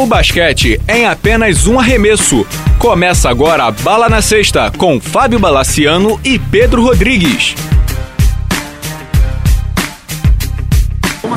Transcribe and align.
O 0.00 0.06
basquete 0.06 0.80
é 0.88 1.00
em 1.00 1.04
apenas 1.06 1.66
um 1.66 1.78
arremesso. 1.78 2.46
Começa 2.78 3.28
agora 3.28 3.64
a 3.64 3.70
Bala 3.70 4.08
na 4.08 4.22
Sexta 4.22 4.72
com 4.78 4.98
Fábio 4.98 5.38
Balaciano 5.38 6.18
e 6.24 6.38
Pedro 6.38 6.82
Rodrigues. 6.82 7.54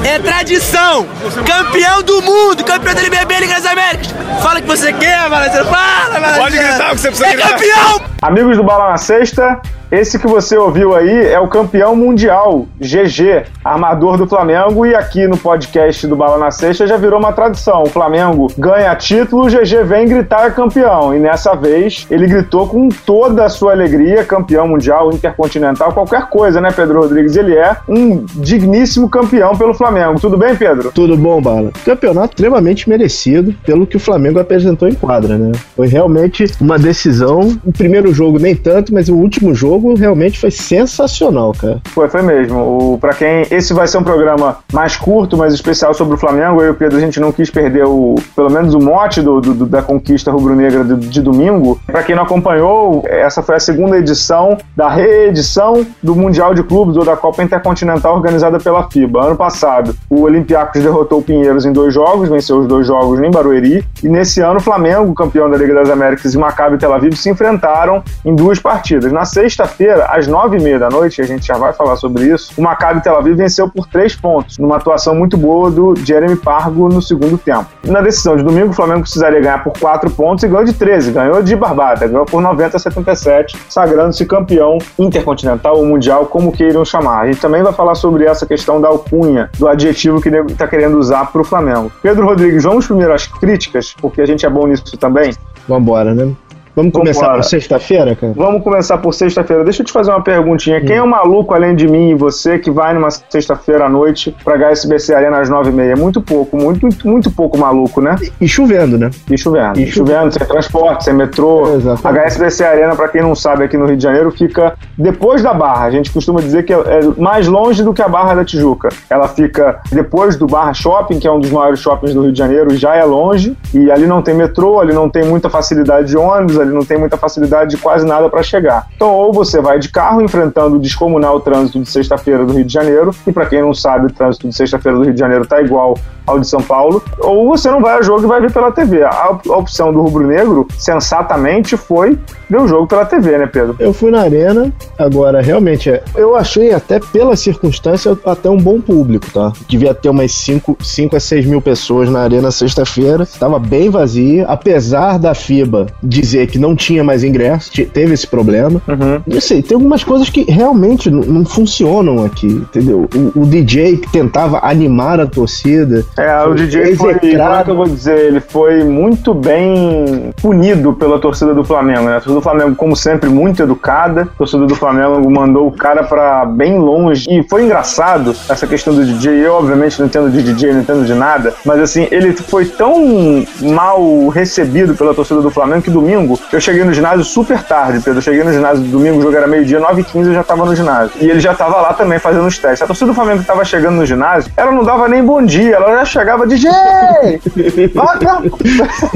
É 0.05 0.18
tradição! 0.18 1.05
Campeão 1.45 2.02
do 2.04 2.21
mundo! 2.21 2.63
Campeão 2.63 2.94
da 2.95 3.02
LBB 3.02 3.39
Liga 3.41 3.54
das 3.55 3.66
Américas! 3.66 4.13
Fala 4.41 4.59
o 4.59 4.62
que 4.62 4.68
você 4.70 4.93
quer, 4.93 5.30
Balaciano! 5.30 5.70
Fala, 5.70 6.14
Balaciano! 6.21 6.38
Pode 6.43 6.57
gritar 6.57 6.88
o 6.88 6.95
que 6.95 7.02
você 7.02 7.07
precisa 7.09 7.27
É 7.27 7.34
gritar. 7.34 7.50
campeão! 7.50 8.02
Amigos 8.21 8.55
do 8.55 8.64
Bala 8.64 8.91
na 8.91 8.98
Sexta, 8.98 9.61
esse 9.94 10.18
que 10.18 10.25
você 10.25 10.57
ouviu 10.57 10.95
aí 10.95 11.27
é 11.27 11.40
o 11.40 11.48
campeão 11.48 11.95
mundial, 11.95 12.66
GG, 12.80 13.44
armador 13.63 14.17
do 14.17 14.26
Flamengo, 14.26 14.88
e 14.88 14.95
aqui 14.95 15.27
no 15.27 15.38
podcast 15.38 16.08
do 16.08 16.16
Bala 16.16 16.40
na 16.40 16.50
Sexta 16.50 16.88
já 16.88 16.98
virou 16.98 17.20
uma 17.20 17.31
tradição. 17.31 17.84
O 17.84 17.90
Flamengo 17.90 18.52
ganha 18.58 18.95
título, 18.95 19.45
o 19.45 19.48
GG 19.48 19.84
vem 19.84 20.08
gritar 20.08 20.55
campeão. 20.55 21.16
E 21.16 21.20
nessa 21.20 21.53
vez 21.53 22.08
ele 22.09 22.26
gritou 22.26 22.67
com 22.67 22.90
toda 22.90 23.45
a 23.45 23.50
sua 23.50 23.73
alegria, 23.73 24.23
campeão 24.23 24.67
mundial, 24.67 25.12
intercontinental, 25.14 25.94
qualquer 25.94 26.28
coisa, 26.28 26.59
né, 26.59 26.72
Pedro 26.72 27.02
Rodrigues? 27.02 27.36
Ele 27.36 27.55
é 27.55 27.78
um 27.88 28.25
digníssimo 28.34 29.08
campeão 29.08 29.55
pelo 29.55 29.75
Flamengo. 29.75 30.20
Tudo 30.20 30.38
bem, 30.38 30.55
Pedro? 30.55 30.91
Tudo 30.91 31.16
bom, 31.16 31.39
Bala? 31.39 31.72
Campeonato 31.86 32.34
extremamente 32.34 32.89
merecido 32.89 33.53
pelo 33.64 33.86
que 33.86 33.98
o 33.98 34.00
Flamengo 34.00 34.39
apresentou 34.39 34.88
em 34.88 34.95
quadra, 34.95 35.38
né? 35.38 35.52
Foi 35.75 35.86
realmente 35.86 36.45
uma 36.59 36.80
decisão. 36.80 37.55
O 37.64 37.72
primeiro 37.72 38.12
jogo 38.12 38.39
nem 38.39 38.55
tanto, 38.55 38.91
mas 38.91 39.08
o 39.08 39.14
último 39.14 39.53
jogo 39.53 39.83
realmente 39.98 40.40
foi 40.40 40.52
sensacional, 40.52 41.54
cara. 41.60 41.82
Foi, 41.94 42.08
foi 42.08 42.22
mesmo. 42.22 42.94
O, 42.94 42.98
pra 42.98 43.14
quem. 43.14 43.45
Esse 43.52 43.73
vai 43.73 43.88
ser 43.88 43.98
um 43.98 44.03
programa 44.03 44.58
mais 44.72 44.95
curto, 44.95 45.38
mas 45.38 45.53
especial 45.53 45.94
sobre 45.94 46.16
o 46.16 46.17
Flamengo. 46.17 46.62
Eu 46.62 46.67
e 46.67 46.70
o 46.72 46.75
Pedro, 46.75 46.98
a 46.98 47.02
gente 47.02 47.20
não 47.20 47.31
quis 47.31 47.50
perder 47.50 47.86
o. 47.86 48.16
Pelo 48.36 48.50
menos 48.52 48.73
o 48.73 48.80
mote 48.80 49.22
do, 49.22 49.42
do- 49.42 49.66
da 49.66 49.81
conquista 49.81 50.31
rubro-negra 50.31 50.84
de, 50.84 50.95
de 51.08 51.22
domingo. 51.22 51.80
Pra 51.86 52.03
quem 52.03 52.16
não 52.16 52.23
acompanhou, 52.23 53.03
essa 53.08 53.42
foi 53.42 53.56
a 53.56 53.59
segunda 53.59 53.98
edição 53.98 54.58
da 54.75 54.90
reedição 54.90 55.86
do 56.02 56.16
Mundial 56.16 56.53
de 56.53 56.64
Clubes 56.64 56.95
ou 56.97 57.03
da 57.06 57.16
Copa 57.16 57.44
Intercontinental 57.44 58.16
organizada 58.16 58.59
pela 58.59 58.90
FIBA. 58.90 59.25
Ano 59.25 59.36
passado, 59.36 59.95
o 60.09 60.22
Olympiacos 60.22 60.81
derrotou 60.81 61.20
o 61.20 61.23
Pinheiros 61.23 61.66
em 61.66 61.72
dois 61.73 61.94
jogos, 61.94 62.30
venceu 62.30 62.59
os 62.59 62.68
dois 62.68 62.86
jogos 62.88 63.20
em 63.22 63.31
Barueri. 63.31 63.84
E 64.03 64.09
nesse 64.09 64.42
ano, 64.42 64.58
o 64.58 64.62
Flamengo, 64.62 65.14
campeão 65.14 65.50
da 65.50 65.58
Liga 65.58 65.73
das 65.73 65.90
Américas, 65.90 66.34
e 66.34 66.38
Maccabi 66.38 66.78
Tel 66.78 66.94
Aviv 66.94 67.14
se 67.16 67.30
enfrentaram 67.30 68.03
em 68.25 68.36
duas 68.36 68.59
partidas. 68.59 69.12
Na 69.12 69.25
sexta-feira, 69.73 70.05
às 70.09 70.27
nove 70.27 70.57
e 70.57 70.61
meia 70.61 70.79
da 70.79 70.89
noite, 70.89 71.21
a 71.21 71.25
gente 71.25 71.47
já 71.47 71.57
vai 71.57 71.73
falar 71.73 71.95
sobre 71.95 72.25
isso, 72.25 72.53
o 72.57 72.61
Maccabi 72.61 73.02
Tel 73.02 73.17
Aviv 73.17 73.35
venceu 73.35 73.67
por 73.67 73.88
três 73.88 74.16
pontos, 74.16 74.57
numa 74.57 74.77
atuação 74.77 75.16
muito 75.16 75.38
boa 75.38 75.69
do 75.69 75.95
Jeremy 75.95 76.35
Pargo 76.35 76.88
no 76.88 77.02
segundo 77.02 77.38
tempo. 77.38 77.66
Na 77.85 78.01
decisão 78.01 78.38
de 78.38 78.44
domingo, 78.44 78.69
o 78.69 78.73
Flamengo 78.73 79.01
precisaria 79.01 79.41
ganhar 79.41 79.63
por 79.63 79.73
quatro 79.77 80.09
pontos 80.11 80.44
e 80.44 80.47
ganhou 80.47 80.63
de 80.63 80.73
13, 80.73 81.11
ganhou 81.11 81.41
de 81.41 81.55
barbada, 81.55 82.07
ganhou 82.07 82.25
por 82.25 82.41
90 82.41 82.77
a 82.77 82.79
77, 82.79 83.57
sagrando-se 83.69 84.25
campeão 84.25 84.77
intercontinental 84.97 85.77
ou 85.77 85.85
mundial, 85.85 86.25
como 86.27 86.51
queiram 86.51 86.85
chamar. 86.85 87.21
A 87.21 87.27
gente 87.27 87.41
também 87.41 87.63
vai 87.63 87.73
falar 87.73 87.95
sobre 87.95 88.25
essa 88.25 88.45
questão 88.45 88.79
da 88.79 88.88
alcunha, 88.88 89.49
do 89.57 89.67
adjetivo 89.67 90.21
que 90.21 90.29
está 90.29 90.67
querendo 90.67 90.97
usar 90.97 91.31
para 91.31 91.41
o 91.41 91.44
Flamengo. 91.44 91.91
Pedro 92.01 92.25
Rodrigues, 92.25 92.63
vamos 92.63 92.85
primeiro 92.85 93.13
às 93.13 93.27
críticas, 93.27 93.95
porque 93.99 94.21
a 94.21 94.25
gente 94.25 94.45
é 94.45 94.49
bom 94.49 94.67
nisso 94.67 94.97
também. 94.97 95.33
Vambora, 95.67 96.13
né? 96.13 96.33
Vamos 96.75 96.93
começar 96.93 97.21
Vambora. 97.21 97.41
por 97.41 97.47
sexta-feira, 97.47 98.16
cara? 98.16 98.33
Vamos 98.35 98.63
começar 98.63 98.97
por 98.99 99.13
sexta-feira. 99.13 99.63
Deixa 99.63 99.81
eu 99.81 99.85
te 99.85 99.91
fazer 99.91 100.11
uma 100.11 100.21
perguntinha. 100.21 100.81
Quem 100.81 100.97
é 100.97 101.02
o 101.02 101.07
maluco 101.07 101.53
além 101.53 101.75
de 101.75 101.88
mim 101.88 102.11
e 102.11 102.16
você 102.16 102.57
que 102.57 102.71
vai 102.71 102.93
numa 102.93 103.09
sexta-feira 103.11 103.85
à 103.85 103.89
noite 103.89 104.35
pra 104.43 104.55
HSBC 104.55 105.13
Arena 105.13 105.39
às 105.39 105.49
nove 105.49 105.69
e 105.69 105.73
meia? 105.73 105.95
Muito 105.95 106.21
pouco, 106.21 106.55
muito, 106.55 106.85
muito, 106.85 107.07
muito 107.07 107.31
pouco 107.31 107.57
maluco, 107.57 108.01
né? 108.01 108.16
E 108.39 108.47
chovendo, 108.47 108.97
né? 108.97 109.09
E 109.29 109.38
chovendo. 109.38 109.79
E 109.79 109.83
E 109.83 109.91
chovendo, 109.91 110.31
sem 110.31 110.47
transporte, 110.47 111.06
sem 111.06 111.13
metrô. 111.13 111.75
Exatamente. 111.75 112.25
HSBC 112.25 112.63
Arena, 112.63 112.95
pra 112.95 113.07
quem 113.07 113.22
não 113.22 113.35
sabe, 113.35 113.63
aqui 113.63 113.78
no 113.78 113.85
Rio 113.85 113.97
de 113.97 114.03
Janeiro, 114.03 114.31
fica 114.31 114.73
depois 114.97 115.41
da 115.41 115.53
Barra. 115.53 115.85
A 115.85 115.91
gente 115.91 116.12
costuma 116.12 116.39
dizer 116.39 116.63
que 116.63 116.73
é 116.73 116.83
é 116.94 117.01
mais 117.22 117.47
longe 117.47 117.83
do 117.83 117.94
que 117.94 118.01
a 118.01 118.07
Barra 118.07 118.35
da 118.35 118.45
Tijuca. 118.45 118.89
Ela 119.09 119.28
fica 119.28 119.79
depois 119.91 120.35
do 120.35 120.45
Barra 120.45 120.73
Shopping, 120.73 121.19
que 121.19 121.28
é 121.28 121.31
um 121.31 121.39
dos 121.39 121.50
maiores 121.50 121.79
shoppings 121.79 122.13
do 122.13 122.22
Rio 122.22 122.31
de 122.31 122.38
Janeiro, 122.38 122.75
já 122.75 122.95
é 122.95 123.03
longe. 123.03 123.57
E 123.73 123.91
ali 123.91 124.06
não 124.06 124.22
tem 124.22 124.33
metrô, 124.35 124.79
ali 124.79 124.94
não 124.94 125.09
tem 125.09 125.23
muita 125.23 125.50
facilidade 125.50 126.09
de 126.09 126.17
ônibus, 126.17 126.59
ali 126.63 126.74
não 126.74 126.84
tem 126.85 126.97
muita 126.97 127.18
facilidade 127.18 127.72
de 127.72 127.78
quase 127.78 128.06
nada 128.06 128.29
para 128.29 128.41
chegar. 128.44 128.88
Então, 128.96 129.09
ou 129.13 129.31
você 129.31 129.62
vai 129.62 129.79
de 129.79 129.90
carro 129.90 130.22
enfrentando 130.22 130.75
o 130.75 130.79
descomunal 130.79 131.40
trânsito 131.40 131.79
de 131.81 131.90
sexta-feira 131.90 132.46
do 132.46 132.53
Rio 132.53 132.66
de 132.66 132.74
Janeiro, 132.74 133.12
e 133.28 133.31
para 133.31 133.46
quem 133.46 133.62
não 133.62 133.74
sabe, 133.74 134.07
o 134.07 134.12
trânsito 134.12 134.47
de 134.47 134.56
sexta-feira 134.56 134.97
do 134.97 135.03
Rio 135.03 135.13
de 135.13 135.19
Janeiro 135.19 135.46
tá 135.46 135.62
igual 135.62 135.96
ao 136.25 136.40
de 136.40 136.47
São 136.47 136.62
Paulo, 136.62 137.03
ou 137.19 137.47
você 137.50 137.69
não 137.69 137.81
vai 137.81 137.96
ao 137.96 138.03
jogo 138.03 138.24
e 138.24 138.28
vai 138.28 138.40
ver 138.40 138.51
pela 138.51 138.72
TV. 138.72 139.03
A 139.03 139.29
op- 139.31 139.50
a 139.51 139.57
opção 139.57 139.91
do 139.91 140.01
Rubro 140.01 140.25
Negro, 140.25 140.66
sensatamente, 140.78 141.75
foi 141.75 142.18
ver 142.50 142.62
o 142.62 142.68
jogo 142.68 142.88
pela 142.88 143.06
TV, 143.06 143.38
né, 143.38 143.45
Pedro? 143.45 143.75
Eu 143.80 143.94
fui 143.94 144.09
na 144.09 144.22
arena, 144.22 144.72
agora 144.97 145.41
realmente 145.41 145.90
é. 145.90 146.01
Eu 146.16 146.35
achei 146.35 146.74
até 146.74 147.00
pela 147.00 147.35
circunstância 147.35 148.18
até 148.25 148.50
um 148.50 148.57
bom 148.57 148.80
público, 148.80 149.25
tá? 149.34 149.51
Devia 149.68 149.94
ter 149.94 150.07
umas 150.09 150.31
5 150.31 150.78
a 151.16 151.19
6 151.19 151.45
mil 151.45 151.62
pessoas 151.62 152.09
na 152.09 152.22
arena 152.22 152.51
sexta-feira. 152.51 153.25
Tava 153.40 153.59
bem 153.59 153.90
vazia, 153.90 154.45
apesar 154.47 155.19
da 155.19 155.34
FIBA 155.35 155.88
dizer 156.01 156.47
que 156.53 156.59
não 156.59 156.75
tinha 156.75 157.03
mais 157.03 157.24
ingresso, 157.24 157.72
te- 157.72 157.84
teve 157.84 158.14
esse 158.14 158.28
problema. 158.28 158.80
Uhum. 158.88 159.19
Não 159.25 159.41
sei, 159.41 159.64
tem 159.64 159.74
algumas 159.74 160.03
coisas 160.03 160.30
que 160.30 160.44
realmente 160.44 161.09
não, 161.09 161.44
funcionam 161.44 162.24
aqui, 162.24 162.46
entendeu? 162.46 163.09
O, 163.36 163.41
o 163.41 163.46
DJ 163.47 163.97
que 163.97 164.12
tentava 164.12 164.59
animar 164.63 165.19
a 165.19 165.25
torcida. 165.25 166.06
É, 166.16 166.44
o 166.46 166.53
DJ 166.53 166.96
foi, 166.96 166.96
como 166.96 167.09
é 167.09 167.28
execrado. 167.28 167.66
que 167.66 167.72
eu 167.72 167.75
vou 167.75 167.88
dizer, 167.88 168.19
ele 168.19 168.40
foi 168.40 168.84
muito 168.84 169.34
bem 169.34 170.30
punido 170.40 170.94
pela 170.94 171.18
torcida 171.18 171.56
do 171.56 171.63
Flamengo, 171.63 172.02
né? 172.03 172.12
A 172.12 172.22
torcida 172.22 172.36
do 172.36 172.42
Flamengo, 172.42 172.75
como 172.75 172.96
sempre, 172.96 173.31
muito 173.31 173.63
educada. 173.63 174.22
A 174.22 174.38
torcida 174.38 174.68
do 174.68 174.75
Flamengo 174.75 175.28
mandou 175.31 175.66
o 175.68 175.72
cara 175.72 176.03
pra 176.03 176.46
bem 176.46 176.78
longe. 176.78 177.25
E 177.31 177.42
foi 177.50 177.63
engraçado 177.63 178.36
essa 178.47 178.68
questão 178.68 178.94
do 178.94 179.03
DJ. 179.03 179.44
Eu, 179.44 179.53
obviamente, 179.53 180.00
não 180.00 180.06
entendo 180.06 180.30
de 180.30 180.44
DJ, 180.44 180.72
não 180.74 180.81
entendo 180.81 181.03
de 181.03 181.16
nada. 181.16 181.52
Mas, 181.66 181.80
assim, 181.80 182.08
ele 182.12 182.31
foi 182.34 182.66
tão 182.66 183.44
mal 183.59 184.28
recebido 184.28 184.94
pela 184.94 185.16
torcida 185.16 185.42
do 185.42 185.50
Flamengo 185.50 185.81
que 185.81 185.90
domingo 185.90 186.43
eu 186.52 186.62
cheguei 186.62 186.84
no 186.84 186.94
ginásio 186.94 187.24
super 187.24 187.64
tarde, 187.64 188.00
Pedro. 188.00 188.20
Eu 188.20 188.22
cheguei 188.22 188.44
no 188.44 188.52
ginásio 188.52 188.84
domingo, 188.84 189.20
o 189.20 189.22
jogo 189.22 189.36
era 189.36 189.48
meio-dia, 189.48 189.80
9h15, 189.80 190.28
eu 190.28 190.34
já 190.34 190.44
tava 190.44 190.66
no 190.66 190.76
ginásio. 190.76 191.12
E 191.20 191.30
ele 191.30 191.40
já 191.40 191.54
tava 191.54 191.78
lá 191.81 191.94
também 191.94 192.20
fazendo 192.20 192.46
os 192.46 192.58
testes. 192.58 192.81
A 192.81 192.88
torcida 192.88 193.08
do 193.08 193.14
Flamengo 193.14 193.40
que 193.40 193.46
tava 193.46 193.64
chegando 193.66 193.96
no 193.96 194.06
ginásio, 194.06 194.52
ela 194.56 194.72
não 194.72 194.84
dava 194.84 195.08
nem 195.08 195.24
bom 195.24 195.44
dia, 195.44 195.76
ela 195.76 195.98
já 195.98 196.06
chegava 196.06 196.46
DJ! 196.48 196.70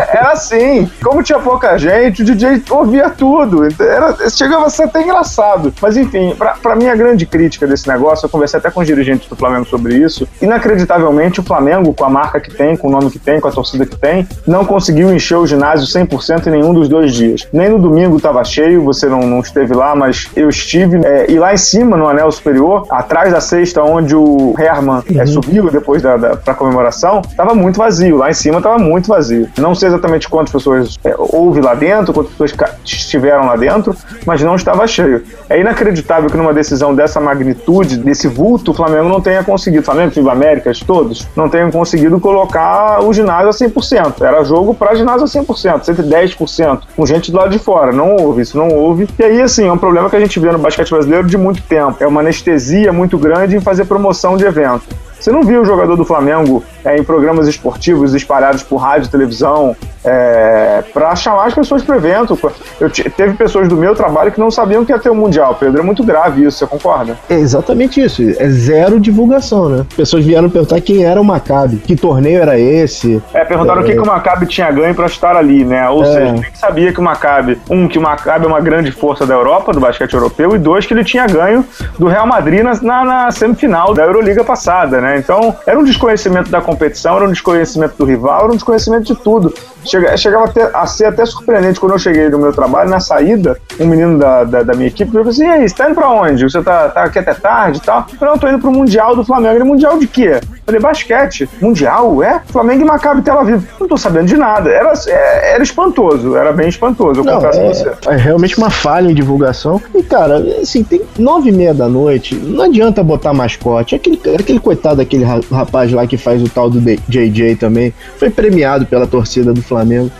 Era 0.07 0.31
assim. 0.31 0.89
Como 1.03 1.23
tinha 1.23 1.39
pouca 1.39 1.77
gente, 1.77 2.21
o 2.21 2.25
DJ 2.25 2.63
ouvia 2.69 3.09
tudo. 3.09 3.67
Era, 3.79 4.29
chegava 4.29 4.65
a 4.65 4.69
ser 4.69 4.83
até 4.83 5.01
engraçado. 5.01 5.73
Mas 5.81 5.97
enfim, 5.97 6.35
pra, 6.37 6.53
pra 6.53 6.75
mim 6.75 6.87
a 6.87 6.95
grande 6.95 7.25
crítica 7.25 7.67
desse 7.67 7.87
negócio, 7.87 8.25
eu 8.25 8.29
conversei 8.29 8.59
até 8.59 8.69
com 8.69 8.81
os 8.81 8.87
dirigentes 8.87 9.27
do 9.27 9.35
Flamengo 9.35 9.65
sobre 9.65 9.95
isso. 9.95 10.27
Inacreditavelmente, 10.41 11.39
o 11.39 11.43
Flamengo, 11.43 11.93
com 11.93 12.05
a 12.05 12.09
marca 12.09 12.39
que 12.39 12.53
tem, 12.53 12.75
com 12.75 12.87
o 12.87 12.91
nome 12.91 13.11
que 13.11 13.19
tem, 13.19 13.39
com 13.39 13.47
a 13.47 13.51
torcida 13.51 13.85
que 13.85 13.95
tem, 13.95 14.27
não 14.45 14.65
conseguiu 14.65 15.13
encher 15.13 15.35
o 15.35 15.45
ginásio 15.45 15.87
100% 15.87 16.47
em 16.47 16.51
nenhum 16.51 16.73
dos 16.73 16.87
dois 16.87 17.13
dias. 17.17 17.47
Nem 17.51 17.69
no 17.69 17.79
domingo 17.79 18.17
estava 18.17 18.43
cheio, 18.43 18.83
você 18.83 19.07
não, 19.07 19.21
não 19.21 19.39
esteve 19.39 19.73
lá, 19.73 19.95
mas 19.95 20.29
eu 20.35 20.49
estive. 20.49 21.05
É, 21.05 21.29
e 21.29 21.37
lá 21.37 21.53
em 21.53 21.57
cima, 21.57 21.97
no 21.97 22.07
anel 22.07 22.31
superior, 22.31 22.85
atrás 22.89 23.31
da 23.31 23.41
cesta 23.41 23.83
onde 23.83 24.15
o 24.15 24.55
Herman 24.57 25.03
é, 25.15 25.25
subiu 25.25 25.69
depois 25.69 26.01
da, 26.01 26.17
da 26.17 26.35
pra 26.37 26.53
comemoração, 26.53 27.21
tava 27.35 27.53
muito 27.53 27.77
vazio. 27.77 28.17
Lá 28.17 28.29
em 28.29 28.33
cima 28.33 28.61
tava 28.61 28.77
muito 28.77 29.07
vazio. 29.07 29.49
Não 29.57 29.73
sei 29.75 29.89
exatamente 29.89 30.29
quantas 30.29 30.51
pessoas 30.51 30.97
é, 31.03 31.13
houve 31.17 31.61
lá 31.61 31.73
dentro, 31.73 32.13
quantas 32.13 32.31
pessoas 32.31 32.53
estiveram 32.85 33.45
lá 33.45 33.55
dentro, 33.55 33.95
mas 34.25 34.41
não 34.41 34.55
estava 34.55 34.85
cheio. 34.87 35.23
É 35.49 35.59
inacreditável 35.59 36.29
que 36.29 36.37
numa 36.37 36.53
decisão 36.53 36.93
dessa 36.93 37.19
magnitude, 37.19 37.97
desse 37.97 38.27
vulto, 38.27 38.71
o 38.71 38.73
Flamengo 38.73 39.09
não 39.09 39.21
tenha 39.21 39.43
conseguido, 39.43 39.83
Flamengo, 39.83 40.11
Fiba 40.11 40.31
Américas, 40.31 40.79
todos, 40.79 41.27
não 41.35 41.49
tenham 41.49 41.71
conseguido 41.71 42.19
colocar 42.19 43.01
o 43.03 43.13
ginásio 43.13 43.49
a 43.49 43.51
100%. 43.51 44.21
Era 44.21 44.43
jogo 44.43 44.73
para 44.73 44.95
ginásio 44.95 45.23
a 45.23 45.27
100%, 45.27 45.81
110%, 45.81 46.81
com 46.95 47.05
gente 47.07 47.31
do 47.31 47.37
lado 47.37 47.51
de 47.51 47.59
fora. 47.59 47.91
Não 47.91 48.15
houve, 48.15 48.41
isso 48.41 48.57
não 48.57 48.67
houve. 48.69 49.07
E 49.17 49.23
aí, 49.23 49.41
assim, 49.41 49.65
é 49.65 49.71
um 49.71 49.77
problema 49.77 50.09
que 50.09 50.15
a 50.15 50.19
gente 50.19 50.39
vê 50.39 50.51
no 50.51 50.59
basquete 50.59 50.89
brasileiro 50.89 51.27
de 51.27 51.37
muito 51.37 51.61
tempo. 51.63 51.97
É 51.99 52.07
uma 52.07 52.21
anestesia 52.21 52.93
muito 52.93 53.17
grande 53.17 53.55
em 53.55 53.61
fazer 53.61 53.85
promoção 53.85 54.37
de 54.37 54.45
evento. 54.45 54.85
Você 55.19 55.31
não 55.31 55.43
viu 55.43 55.61
o 55.61 55.65
jogador 55.65 55.95
do 55.95 56.05
Flamengo 56.05 56.63
é, 56.85 56.97
em 56.97 57.03
programas 57.03 57.47
esportivos 57.47 58.13
espalhados 58.13 58.63
por 58.63 58.77
rádio, 58.77 59.09
televisão, 59.09 59.75
é, 60.05 60.83
para 60.93 61.15
chamar 61.15 61.47
as 61.47 61.53
pessoas 61.53 61.81
para 61.83 61.95
o 61.95 61.97
evento? 61.97 62.39
Eu 62.79 62.89
te- 62.89 63.09
teve 63.09 63.33
pessoas 63.33 63.67
do 63.67 63.75
meu 63.75 63.93
trabalho 63.95 64.31
que 64.31 64.39
não 64.39 64.49
sabiam 64.51 64.85
que 64.85 64.91
ia 64.91 64.99
ter 64.99 65.09
o 65.09 65.15
Mundial, 65.15 65.55
Pedro. 65.59 65.81
É 65.81 65.83
muito 65.83 66.03
grave 66.03 66.45
isso, 66.45 66.59
você 66.59 66.67
concorda? 66.67 67.17
É 67.29 67.33
exatamente 67.35 67.99
isso, 68.01 68.21
é 68.21 68.47
zero 68.49 68.99
divulgação, 68.99 69.67
né? 69.69 69.85
Pessoas 69.95 70.23
vieram 70.23 70.49
perguntar 70.49 70.79
quem 70.81 71.03
era 71.03 71.19
o 71.19 71.25
Maccabi, 71.25 71.77
que 71.77 71.95
torneio 71.95 72.41
era 72.41 72.57
esse. 72.59 73.21
É, 73.33 73.43
perguntaram 73.43 73.81
o 73.81 73.85
que, 73.85 73.93
que 73.93 73.99
o 73.99 74.05
Maccabi 74.05 74.45
tinha 74.45 74.71
ganho 74.71 74.93
para 74.95 75.07
estar 75.07 75.35
ali, 75.35 75.65
né? 75.65 75.89
Ou 75.89 76.03
É. 76.03 76.05
seja, 76.05 76.31
ninguém 76.31 76.51
sabia 76.53 76.93
que 76.93 76.99
o 76.99 77.03
Maccabi, 77.03 77.59
um, 77.69 77.87
que 77.87 77.97
o 77.97 78.01
Maccabi 78.01 78.45
é 78.45 78.47
uma 78.47 78.61
grande 78.61 78.91
força 78.91 79.25
da 79.25 79.33
Europa, 79.33 79.73
do 79.73 79.79
basquete 79.79 80.13
europeu, 80.13 80.55
e 80.55 80.59
dois, 80.59 80.85
que 80.85 80.93
ele 80.93 81.03
tinha 81.03 81.25
ganho 81.25 81.65
do 81.97 82.07
Real 82.07 82.27
Madrid 82.27 82.61
na- 82.63 83.03
na 83.03 83.31
semifinal 83.31 83.93
da 83.93 84.03
Euroliga 84.03 84.43
passada, 84.43 85.01
né? 85.01 85.06
Né? 85.07 85.17
Então, 85.17 85.55
era 85.65 85.79
um 85.79 85.83
desconhecimento 85.83 86.51
da 86.51 86.61
competição, 86.61 87.15
era 87.15 87.25
um 87.25 87.31
desconhecimento 87.31 87.95
do 87.97 88.05
rival, 88.05 88.43
era 88.43 88.51
um 88.51 88.55
desconhecimento 88.55 89.05
de 89.05 89.15
tudo. 89.15 89.53
Chega, 89.87 90.17
chegava 90.17 90.51
a, 90.73 90.85
ser 90.85 91.05
até 91.05 91.25
surpreendente 91.25 91.79
quando 91.79 91.93
eu 91.93 91.99
cheguei 91.99 92.29
no 92.29 92.37
meu 92.37 92.51
trabalho, 92.51 92.89
na 92.89 92.99
saída, 92.99 93.57
um 93.79 93.87
menino 93.87 94.19
da, 94.19 94.43
da, 94.43 94.63
da 94.63 94.73
minha 94.73 94.87
equipe 94.87 95.11
falou 95.11 95.27
assim: 95.27 95.45
e 95.45 95.47
aí, 95.47 95.69
você 95.69 95.75
tá 95.75 95.85
indo 95.85 95.95
pra 95.95 96.09
onde? 96.09 96.43
Você 96.43 96.61
tá, 96.61 96.89
tá 96.89 97.03
aqui 97.03 97.19
até 97.19 97.33
tarde 97.33 97.79
e 97.79 97.81
tal? 97.81 98.05
Eu 98.11 98.17
falei, 98.17 98.27
não, 98.27 98.33
eu 98.33 98.39
tô 98.39 98.47
indo 98.49 98.59
pro 98.59 98.71
Mundial 98.71 99.15
do 99.15 99.23
Flamengo. 99.23 99.55
Ele, 99.55 99.63
Mundial 99.63 99.97
de 99.97 100.07
quê? 100.07 100.39
Eu 100.41 100.57
falei, 100.65 100.81
basquete. 100.81 101.49
Mundial? 101.61 102.21
É? 102.21 102.41
Flamengo 102.47 102.81
e 102.81 102.85
Maccabi 102.85 103.21
Tel 103.21 103.39
Aviv. 103.39 103.63
Não 103.79 103.87
tô 103.87 103.97
sabendo 103.97 104.27
de 104.27 104.35
nada. 104.35 104.69
Era, 104.69 104.93
é, 105.07 105.53
era 105.53 105.63
espantoso, 105.63 106.35
era 106.35 106.51
bem 106.51 106.67
espantoso, 106.67 107.21
eu 107.21 107.23
não, 107.23 107.35
confesso 107.35 107.59
é, 107.59 107.67
você. 107.67 108.09
É 108.09 108.15
realmente 108.15 108.57
uma 108.57 108.69
falha 108.69 109.09
em 109.09 109.15
divulgação. 109.15 109.81
E, 109.95 110.03
cara, 110.03 110.37
assim, 110.61 110.83
tem 110.83 111.01
nove 111.17 111.49
e 111.49 111.53
meia 111.53 111.73
da 111.73 111.87
noite, 111.87 112.35
não 112.35 112.65
adianta 112.65 113.01
botar 113.03 113.33
mascote. 113.33 113.95
Aquele, 113.95 114.19
aquele 114.37 114.59
coitado 114.59 114.97
daquele 114.97 115.23
rapaz 115.23 115.91
lá 115.91 116.05
que 116.05 116.17
faz 116.17 116.41
o 116.41 116.49
tal 116.49 116.69
do 116.69 116.79
JJ 117.07 117.55
também, 117.55 117.93
foi 118.17 118.29
premiado 118.29 118.85
pela 118.85 119.07
torcida 119.07 119.53
do 119.53 119.61
Flamengo. 119.61 119.76